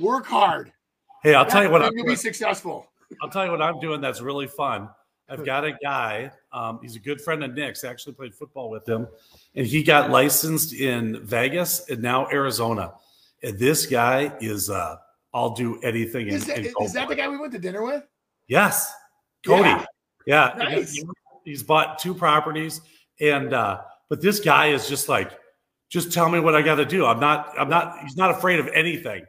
[0.00, 0.72] Work hard.
[1.22, 2.14] Hey, I'll tell you what I'm you'll doing.
[2.14, 2.88] be successful.
[3.22, 4.88] I'll tell you what I'm doing that's really fun.
[5.28, 8.70] I've got a guy, um, he's a good friend of Nick's, I actually played football
[8.70, 9.08] with him,
[9.54, 12.94] and he got licensed in Vegas and now Arizona.
[13.42, 14.96] And this guy is uh
[15.34, 17.82] I'll do anything and, Is that, and is that the guy we went to dinner
[17.84, 18.04] with?
[18.48, 18.90] Yes.
[19.44, 19.68] Cody.
[19.68, 19.84] Yeah.
[20.26, 20.54] Yeah.
[20.56, 20.92] Nice.
[20.92, 21.04] He-
[21.44, 22.80] he's bought two properties
[23.20, 25.32] and uh but this guy is just like
[25.90, 27.04] just tell me what I got to do.
[27.04, 29.24] I'm not I'm not he's not afraid of anything.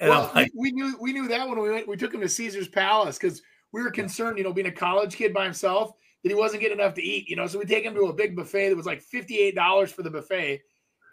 [0.00, 1.88] And well, like we, we knew we knew that when we went.
[1.88, 3.42] We took him to Caesar's Palace because
[3.72, 5.92] we were concerned, you know, being a college kid by himself,
[6.22, 7.28] that he wasn't getting enough to eat.
[7.28, 9.54] You know, so we take him to a big buffet that was like fifty eight
[9.54, 10.60] dollars for the buffet,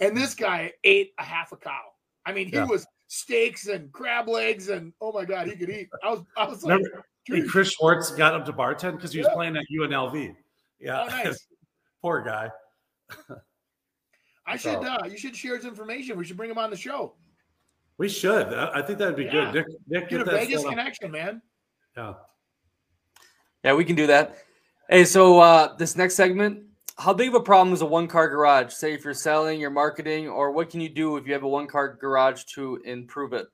[0.01, 1.81] and this guy ate a half a cow.
[2.25, 2.65] I mean, he Yeah.
[2.65, 5.89] was steaks and crab legs, and oh my god, he could eat.
[6.03, 6.81] I was I was like,
[7.29, 9.33] Remember, Chris Schwartz got him to bartend because he was Yeah.
[9.33, 10.35] playing at UNLV.
[10.79, 11.47] Yeah, oh, nice.
[12.01, 12.49] poor guy.
[14.47, 16.17] I should uh, you should share his information.
[16.17, 17.15] We should bring him on the show.
[17.97, 18.53] We should.
[18.53, 19.51] I think that'd be Yeah.
[19.51, 19.53] good.
[19.53, 21.41] Nick, Nick, Get a that Vegas connection, man.
[21.95, 22.13] Yeah.
[23.65, 24.37] Yeah, we can do that.
[24.91, 26.65] Hey, so uh, this next segment,
[26.99, 28.71] how big of a problem is a one car garage?
[28.71, 31.47] Say if you're selling, you're marketing, or what can you do if you have a
[31.47, 33.47] one car garage to improve it?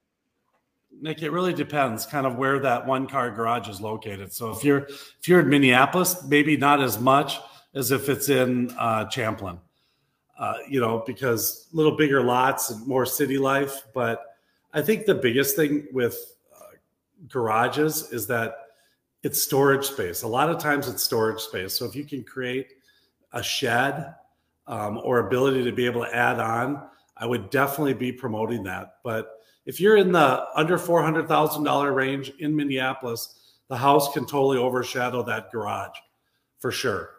[1.00, 4.34] Nick, it really depends kind of where that one car garage is located.
[4.34, 7.40] So if you're if you're in Minneapolis, maybe not as much
[7.74, 9.62] as if it's in uh, Champlin.
[10.38, 13.84] Uh, you know, because little bigger lots and more city life.
[13.94, 14.26] But
[14.74, 16.76] I think the biggest thing with uh,
[17.30, 18.61] garages is that
[19.24, 20.24] it's storage space.
[20.24, 21.74] A lot of times it's storage space.
[21.74, 22.74] So if you can create
[23.34, 24.16] a shed
[24.68, 26.84] um, or ability to be able to add on,
[27.18, 28.96] I would definitely be promoting that.
[29.04, 29.32] But
[29.66, 34.26] if you're in the under four hundred thousand dollar range in Minneapolis, the house can
[34.26, 35.98] totally overshadow that garage,
[36.60, 37.12] for sure.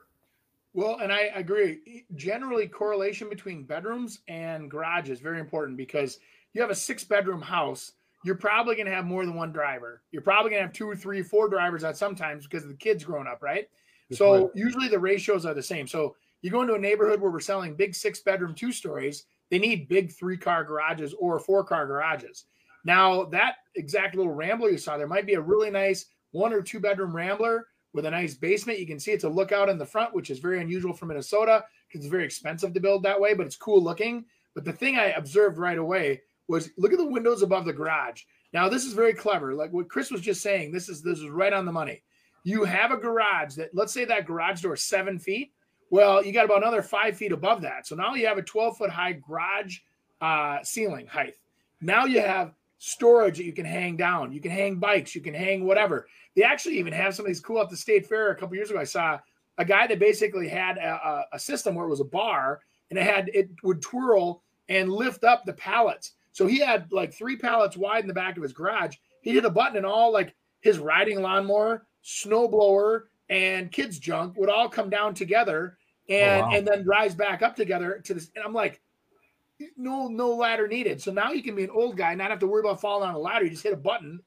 [0.74, 2.04] Well, and I agree.
[2.14, 6.18] Generally, correlation between bedrooms and garage is very important because
[6.52, 7.92] you have a six bedroom house,
[8.24, 10.02] you're probably going to have more than one driver.
[10.12, 12.76] You're probably going to have two or three, four drivers at sometimes because of the
[12.76, 13.68] kids growing up, right?
[14.12, 15.86] So usually the ratios are the same.
[15.86, 19.58] So you go into a neighborhood where we're selling big six bedroom two stories, they
[19.58, 22.44] need big three car garages or four car garages.
[22.84, 26.62] Now, that exact little rambler you saw, there might be a really nice one or
[26.62, 28.80] two bedroom rambler with a nice basement.
[28.80, 31.64] You can see it's a lookout in the front, which is very unusual for Minnesota
[31.88, 34.24] because it's very expensive to build that way, but it's cool looking.
[34.54, 38.22] But the thing I observed right away was look at the windows above the garage.
[38.52, 39.54] Now, this is very clever.
[39.54, 42.02] Like what Chris was just saying, this is this is right on the money.
[42.44, 45.52] You have a garage that let's say that garage door is seven feet.
[45.90, 47.86] Well, you got about another five feet above that.
[47.86, 49.78] So now you have a 12 foot high garage
[50.20, 51.34] uh, ceiling height.
[51.80, 54.32] Now you have storage that you can hang down.
[54.32, 56.08] You can hang bikes, you can hang whatever.
[56.34, 58.30] They actually even have some of these cool at the state fair.
[58.30, 59.18] A couple years ago, I saw
[59.58, 62.98] a guy that basically had a, a, a system where it was a bar and
[62.98, 66.12] it had it would twirl and lift up the pallets.
[66.32, 68.96] So he had like three pallets wide in the back of his garage.
[69.22, 74.48] He hit a button and all like his riding lawnmower, snowblower, and kids junk would
[74.48, 75.78] all come down together
[76.10, 76.50] oh, and wow.
[76.52, 78.30] and then rise back up together to this.
[78.34, 78.80] And I'm like,
[79.76, 81.00] no, no ladder needed.
[81.00, 83.14] So now you can be an old guy, not have to worry about falling on
[83.14, 83.44] a ladder.
[83.44, 84.20] You just hit a button.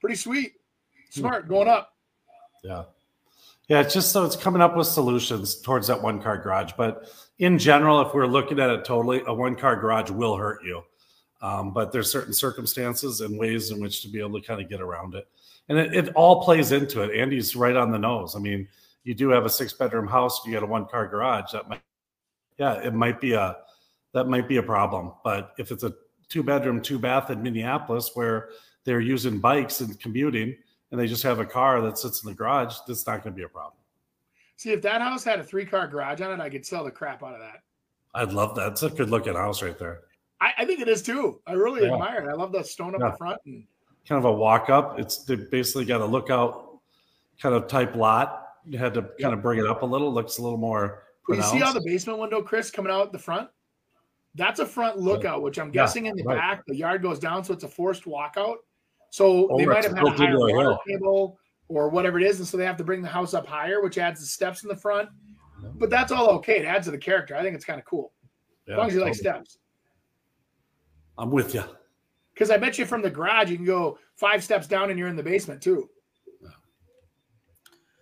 [0.00, 0.54] Pretty sweet.
[1.14, 1.20] Hmm.
[1.20, 1.94] Smart going up.
[2.62, 2.84] Yeah.
[3.68, 6.72] Yeah, it's just so it's coming up with solutions towards that one car garage.
[6.76, 10.62] But in general, if we're looking at it totally, a one car garage will hurt
[10.64, 10.82] you.
[11.42, 14.68] Um, but there's certain circumstances and ways in which to be able to kind of
[14.68, 15.26] get around it.
[15.68, 17.18] And it, it all plays into it.
[17.18, 18.36] Andy's right on the nose.
[18.36, 18.68] I mean,
[19.04, 21.52] you do have a six bedroom house, you got a one car garage.
[21.52, 21.82] That might,
[22.58, 23.56] yeah, it might be a,
[24.14, 25.12] that might be a problem.
[25.24, 25.92] But if it's a
[26.28, 28.50] two bedroom, two bath in Minneapolis where
[28.84, 30.56] they're using bikes and commuting
[30.90, 33.36] and they just have a car that sits in the garage, that's not going to
[33.36, 33.74] be a problem.
[34.56, 36.90] See, if that house had a three car garage on it, I could sell the
[36.92, 37.62] crap out of that.
[38.14, 38.72] I'd love that.
[38.72, 40.02] It's a good looking house right there.
[40.42, 41.40] I, I think it is too.
[41.46, 41.92] I really Yeah.
[41.94, 42.28] admire it.
[42.28, 43.10] I love the stone up Yeah.
[43.10, 43.40] the front.
[43.46, 43.64] And
[44.08, 44.98] Kind of a walk up.
[44.98, 46.80] It's they basically got a lookout
[47.40, 48.48] kind of type lot.
[48.66, 50.12] You had to kind of bring it up a little.
[50.12, 51.04] Looks a little more.
[51.28, 53.48] Well, you see how the basement window, Chris, coming out the front?
[54.34, 56.36] That's a front lookout, which I'm guessing in the right.
[56.36, 58.56] back, the yard goes down, so it's a forced walkout.
[59.10, 61.38] So oh, they might have had a higher water table
[61.68, 63.98] or whatever it is, and so they have to bring the house up higher, which
[63.98, 65.08] adds the steps in the front.
[65.74, 66.58] But that's all okay.
[66.58, 67.36] It adds to the character.
[67.36, 68.12] I think it's kind of cool.
[68.66, 69.58] Yeah, as long as you like steps.
[71.18, 71.64] I'm with you.
[72.34, 75.08] Because I bet you from the garage you can go five steps down and you're
[75.08, 75.88] in the basement too.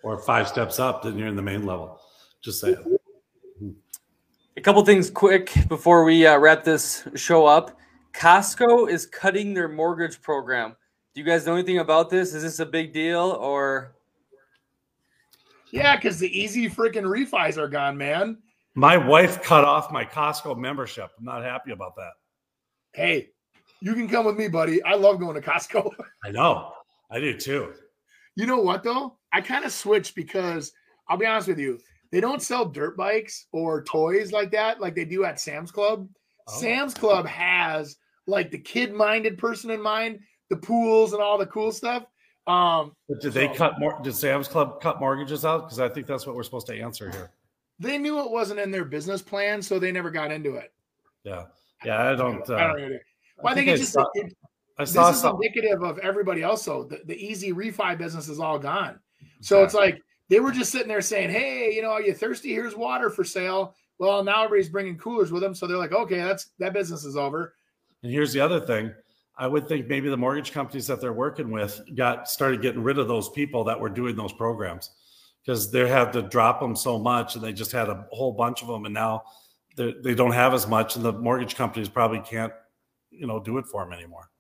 [0.03, 2.01] Or five steps up, then you're in the main level.
[2.43, 2.77] Just saying.
[4.57, 7.79] A couple things quick before we uh, wrap this show up.
[8.13, 10.77] Costco is cutting their mortgage program.
[11.15, 12.35] Do you guys know anything about this?
[12.35, 13.95] Is this a big deal or?
[15.71, 18.39] Yeah, because the easy freaking refis are gone, man.
[18.75, 21.11] My wife cut off my Costco membership.
[21.19, 22.13] I'm not happy about that.
[22.93, 23.31] Hey,
[23.81, 24.83] you can come with me, buddy.
[24.83, 25.93] I love going to Costco.
[26.25, 26.73] I know.
[27.11, 27.73] I do too.
[28.37, 29.19] You know what though?
[29.33, 30.73] I kind of switched because
[31.09, 31.79] I'll be honest with you,
[32.13, 36.09] they don't sell dirt bikes or toys like that, like they do at Sam's Club.
[36.49, 36.61] Oh.
[36.61, 40.21] Sam's Club has like the kid-minded person in mind,
[40.51, 42.05] the pools and all the cool stuff.
[42.47, 43.99] Um, But did they So- cut more?
[44.03, 45.65] Did Sam's Club cut mortgages out?
[45.65, 47.31] Because I think that's what we're supposed to answer here.
[47.79, 50.73] they knew it wasn't in their business plan, so they never got into it.
[51.25, 51.47] Yeah.
[51.85, 52.11] Yeah.
[52.11, 52.49] I don't.
[52.49, 52.99] Uh, I don't know.
[53.43, 54.37] Well, I think it's just it,
[54.79, 56.65] I this is indicative of everybody else.
[56.65, 56.85] though.
[56.85, 58.99] the, the easy refi business is all gone.
[59.41, 62.51] So it's like they were just sitting there saying, "Hey, you know, are you thirsty?
[62.51, 66.19] Here's water for sale." Well, now everybody's bringing coolers with them, so they're like, "Okay,
[66.19, 67.55] that's that business is over."
[68.03, 68.93] And here's the other thing.
[69.37, 72.99] I would think maybe the mortgage companies that they're working with got started getting rid
[72.99, 74.91] of those people that were doing those programs
[75.43, 78.61] because they had to drop them so much and they just had a whole bunch
[78.61, 79.23] of them and now
[80.03, 82.53] they don't have as much and the mortgage companies probably can't
[83.11, 84.31] you know do it for them anymore.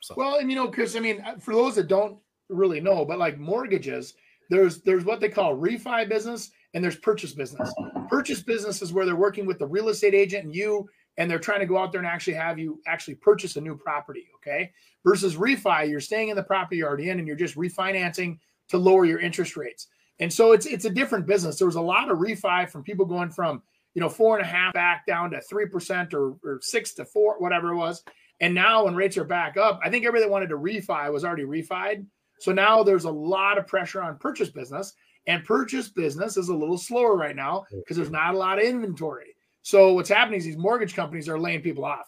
[0.00, 2.18] So Well, and you know, Chris, I mean, for those that don't
[2.48, 4.14] really know, but like mortgages,
[4.50, 7.72] there's there's what they call refi business and there's purchase business.
[8.08, 11.38] Purchase business is where they're working with the real estate agent and you, and they're
[11.38, 14.26] trying to go out there and actually have you actually purchase a new property.
[14.36, 14.72] Okay.
[15.06, 18.38] Versus refi, you're staying in the property you're already in and you're just refinancing
[18.68, 19.88] to lower your interest rates.
[20.20, 21.58] And so it's it's a different business.
[21.58, 23.62] There was a lot of refi from people going from
[23.94, 27.04] you know four and a half back down to three percent or, or six to
[27.04, 28.02] four, whatever it was.
[28.40, 31.44] And now when rates are back up, I think everybody wanted to refi was already
[31.44, 32.04] refied.
[32.40, 34.94] So now there's a lot of pressure on purchase business,
[35.26, 38.64] and purchase business is a little slower right now because there's not a lot of
[38.64, 39.36] inventory.
[39.62, 42.06] So what's happening is these mortgage companies are laying people off,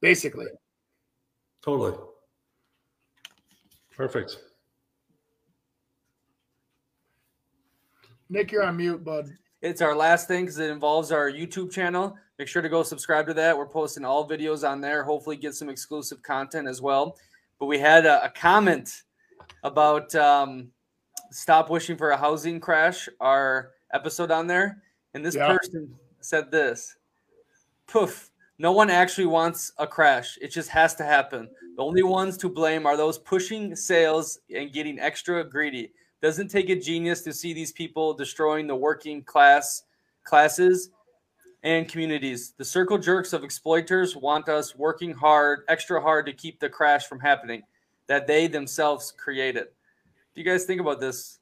[0.00, 0.46] basically.
[1.62, 1.94] totally
[4.00, 4.38] perfect.
[8.30, 9.28] Nick, you're on mute, bud.
[9.62, 12.16] It's our last thing because it involves our YouTube channel.
[12.38, 13.56] Make sure to go subscribe to that.
[13.56, 15.02] We're posting all videos on there.
[15.04, 17.16] Hopefully, get some exclusive content as well.
[17.58, 19.02] But we had a, a comment
[19.62, 20.68] about um,
[21.30, 23.08] stop wishing for a housing crash.
[23.20, 24.82] Our episode on there,
[25.12, 25.54] and this Yeah.
[25.54, 26.96] person said this:
[27.86, 28.30] "Poof!
[28.58, 30.38] No one actually wants a crash.
[30.40, 31.48] It just has to happen.
[31.76, 35.92] The only ones to blame are those pushing sales and getting extra greedy.
[36.22, 39.84] Doesn't take a genius to see these people destroying the working class
[40.24, 40.90] classes
[41.62, 42.54] and communities.
[42.56, 47.06] The circle jerks of exploiters want us working hard, extra hard to keep the crash
[47.06, 47.62] from happening
[48.06, 49.66] that they themselves created.
[50.34, 51.38] Do you guys think about this?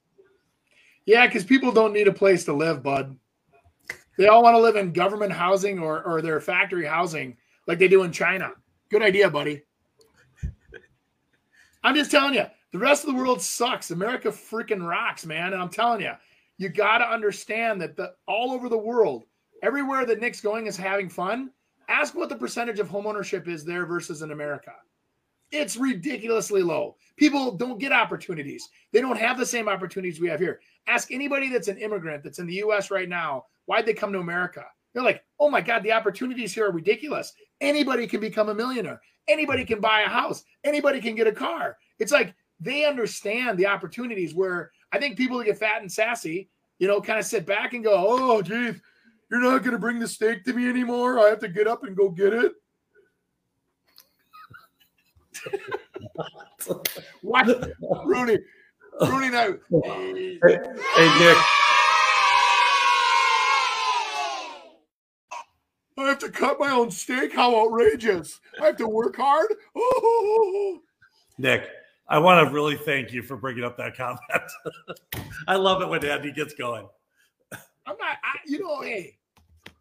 [1.06, 3.16] Yeah, because people don't need a place to live, bud.
[4.16, 7.88] They all want to live in government housing or, or their factory housing like they
[7.88, 8.52] do in China.
[8.90, 9.62] Good idea, buddy.
[11.84, 13.90] I'm just telling you, the rest of the world sucks.
[13.90, 15.52] America freaking rocks, man.
[15.52, 16.12] And I'm telling you,
[16.58, 19.24] you got to understand that the all over the world,
[19.62, 21.50] everywhere that Nick's going is having fun.
[21.88, 24.72] Ask what the percentage of homeownership is there versus in America.
[25.50, 26.96] It's ridiculously low.
[27.16, 28.68] People don't get opportunities.
[28.92, 30.60] They don't have the same opportunities we have here.
[30.86, 34.18] Ask anybody that's an immigrant that's in the US right now, why'd they come to
[34.18, 34.64] America?
[34.92, 37.32] They're like, oh my God, the opportunities here are ridiculous.
[37.60, 39.00] Anybody can become a millionaire.
[39.26, 40.44] Anybody can buy a house.
[40.64, 41.78] Anybody can get a car.
[41.98, 46.48] It's like they understand the opportunities where I think people that get fat and sassy,
[46.78, 48.80] you know, kind of sit back and go, oh, geez,
[49.30, 51.18] you're not going to bring the steak to me anymore.
[51.18, 52.52] I have to get up and go get it.
[57.22, 57.46] what?
[58.04, 58.38] Rooney.
[59.00, 59.54] Rooney now.
[59.84, 61.38] Hey, hey Nick.
[65.98, 67.34] I have to cut my own steak.
[67.34, 68.40] How outrageous.
[68.60, 69.48] I have to work hard.
[69.76, 70.80] Oh.
[71.38, 71.68] Nick,
[72.10, 74.20] I want to really thank you for bringing up that comment.
[75.48, 76.88] I love it when Andy gets going.
[77.52, 79.18] I'm not, I, you know, hey,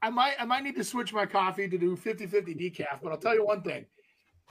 [0.02, 3.12] I might, I might need to switch my coffee to do 50 50 decaf, but
[3.12, 3.86] I'll tell you one thing.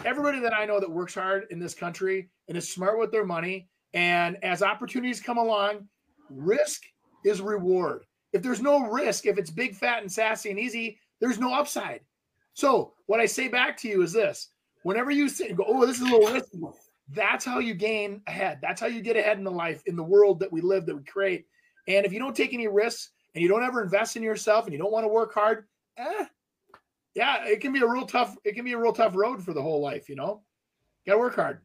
[0.04, 3.24] Everybody that I know that works hard in this country and is smart with their
[3.24, 5.86] money, and as opportunities come along,
[6.30, 6.82] risk
[7.24, 8.04] is reward.
[8.32, 12.00] If there's no risk, if it's big, fat, and sassy and easy, there's no upside.
[12.54, 14.48] So, what I say back to you is this
[14.82, 16.58] whenever you and go, oh, this is a little risky,
[17.10, 18.58] that's how you gain ahead.
[18.60, 20.96] That's how you get ahead in the life, in the world that we live, that
[20.96, 21.46] we create.
[21.88, 24.72] And if you don't take any risks and you don't ever invest in yourself and
[24.72, 25.66] you don't want to work hard,
[25.98, 26.26] eh,
[27.14, 29.52] yeah, it can be a real tough, it can be a real tough road for
[29.52, 30.42] the whole life, you know?
[31.06, 31.60] Gotta work hard.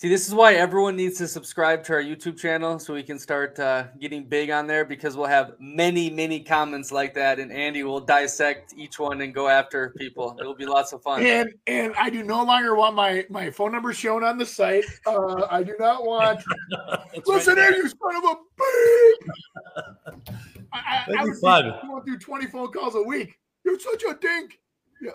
[0.00, 3.18] See, this is why everyone needs to subscribe to our YouTube channel so we can
[3.18, 7.52] start uh, getting big on there because we'll have many, many comments like that, and
[7.52, 10.38] Andy will dissect each one and go after people.
[10.40, 11.22] It'll be lots of fun.
[11.22, 14.86] And and I do no longer want my my phone number shown on the site.
[15.06, 16.42] Uh, I do not want.
[17.26, 20.34] Listen right here, you son of a bitch!
[20.72, 21.74] I, I, That'd I be was fun.
[21.86, 23.38] going through twenty phone calls a week.
[23.66, 24.60] You're such a dink.
[25.02, 25.10] Yeah.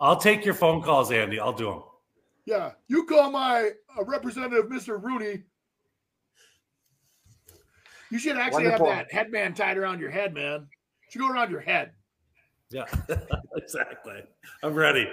[0.00, 1.38] I'll take your phone calls, Andy.
[1.38, 1.82] I'll do them.
[2.46, 5.02] Yeah, you call my uh, representative, Mr.
[5.02, 5.42] Rooney.
[8.10, 8.90] You should actually Wonderful.
[8.90, 10.68] have that headband tied around your head, man.
[11.06, 11.92] It should go around your head.
[12.70, 12.84] Yeah,
[13.56, 14.22] exactly.
[14.62, 15.08] I'm ready.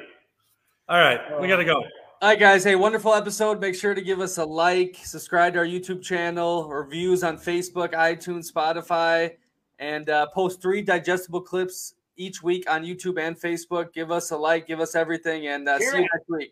[0.90, 1.76] All right, we got to go.
[2.22, 2.64] All right, guys.
[2.64, 3.62] Hey, wonderful episode.
[3.62, 7.94] Make sure to give us a like, subscribe to our YouTube channel, reviews on Facebook,
[7.94, 9.32] iTunes, Spotify,
[9.80, 13.94] and uh, post three digestible clips each week on YouTube and Facebook.
[13.94, 16.52] Give us a like, give us everything, and uh, see you next week.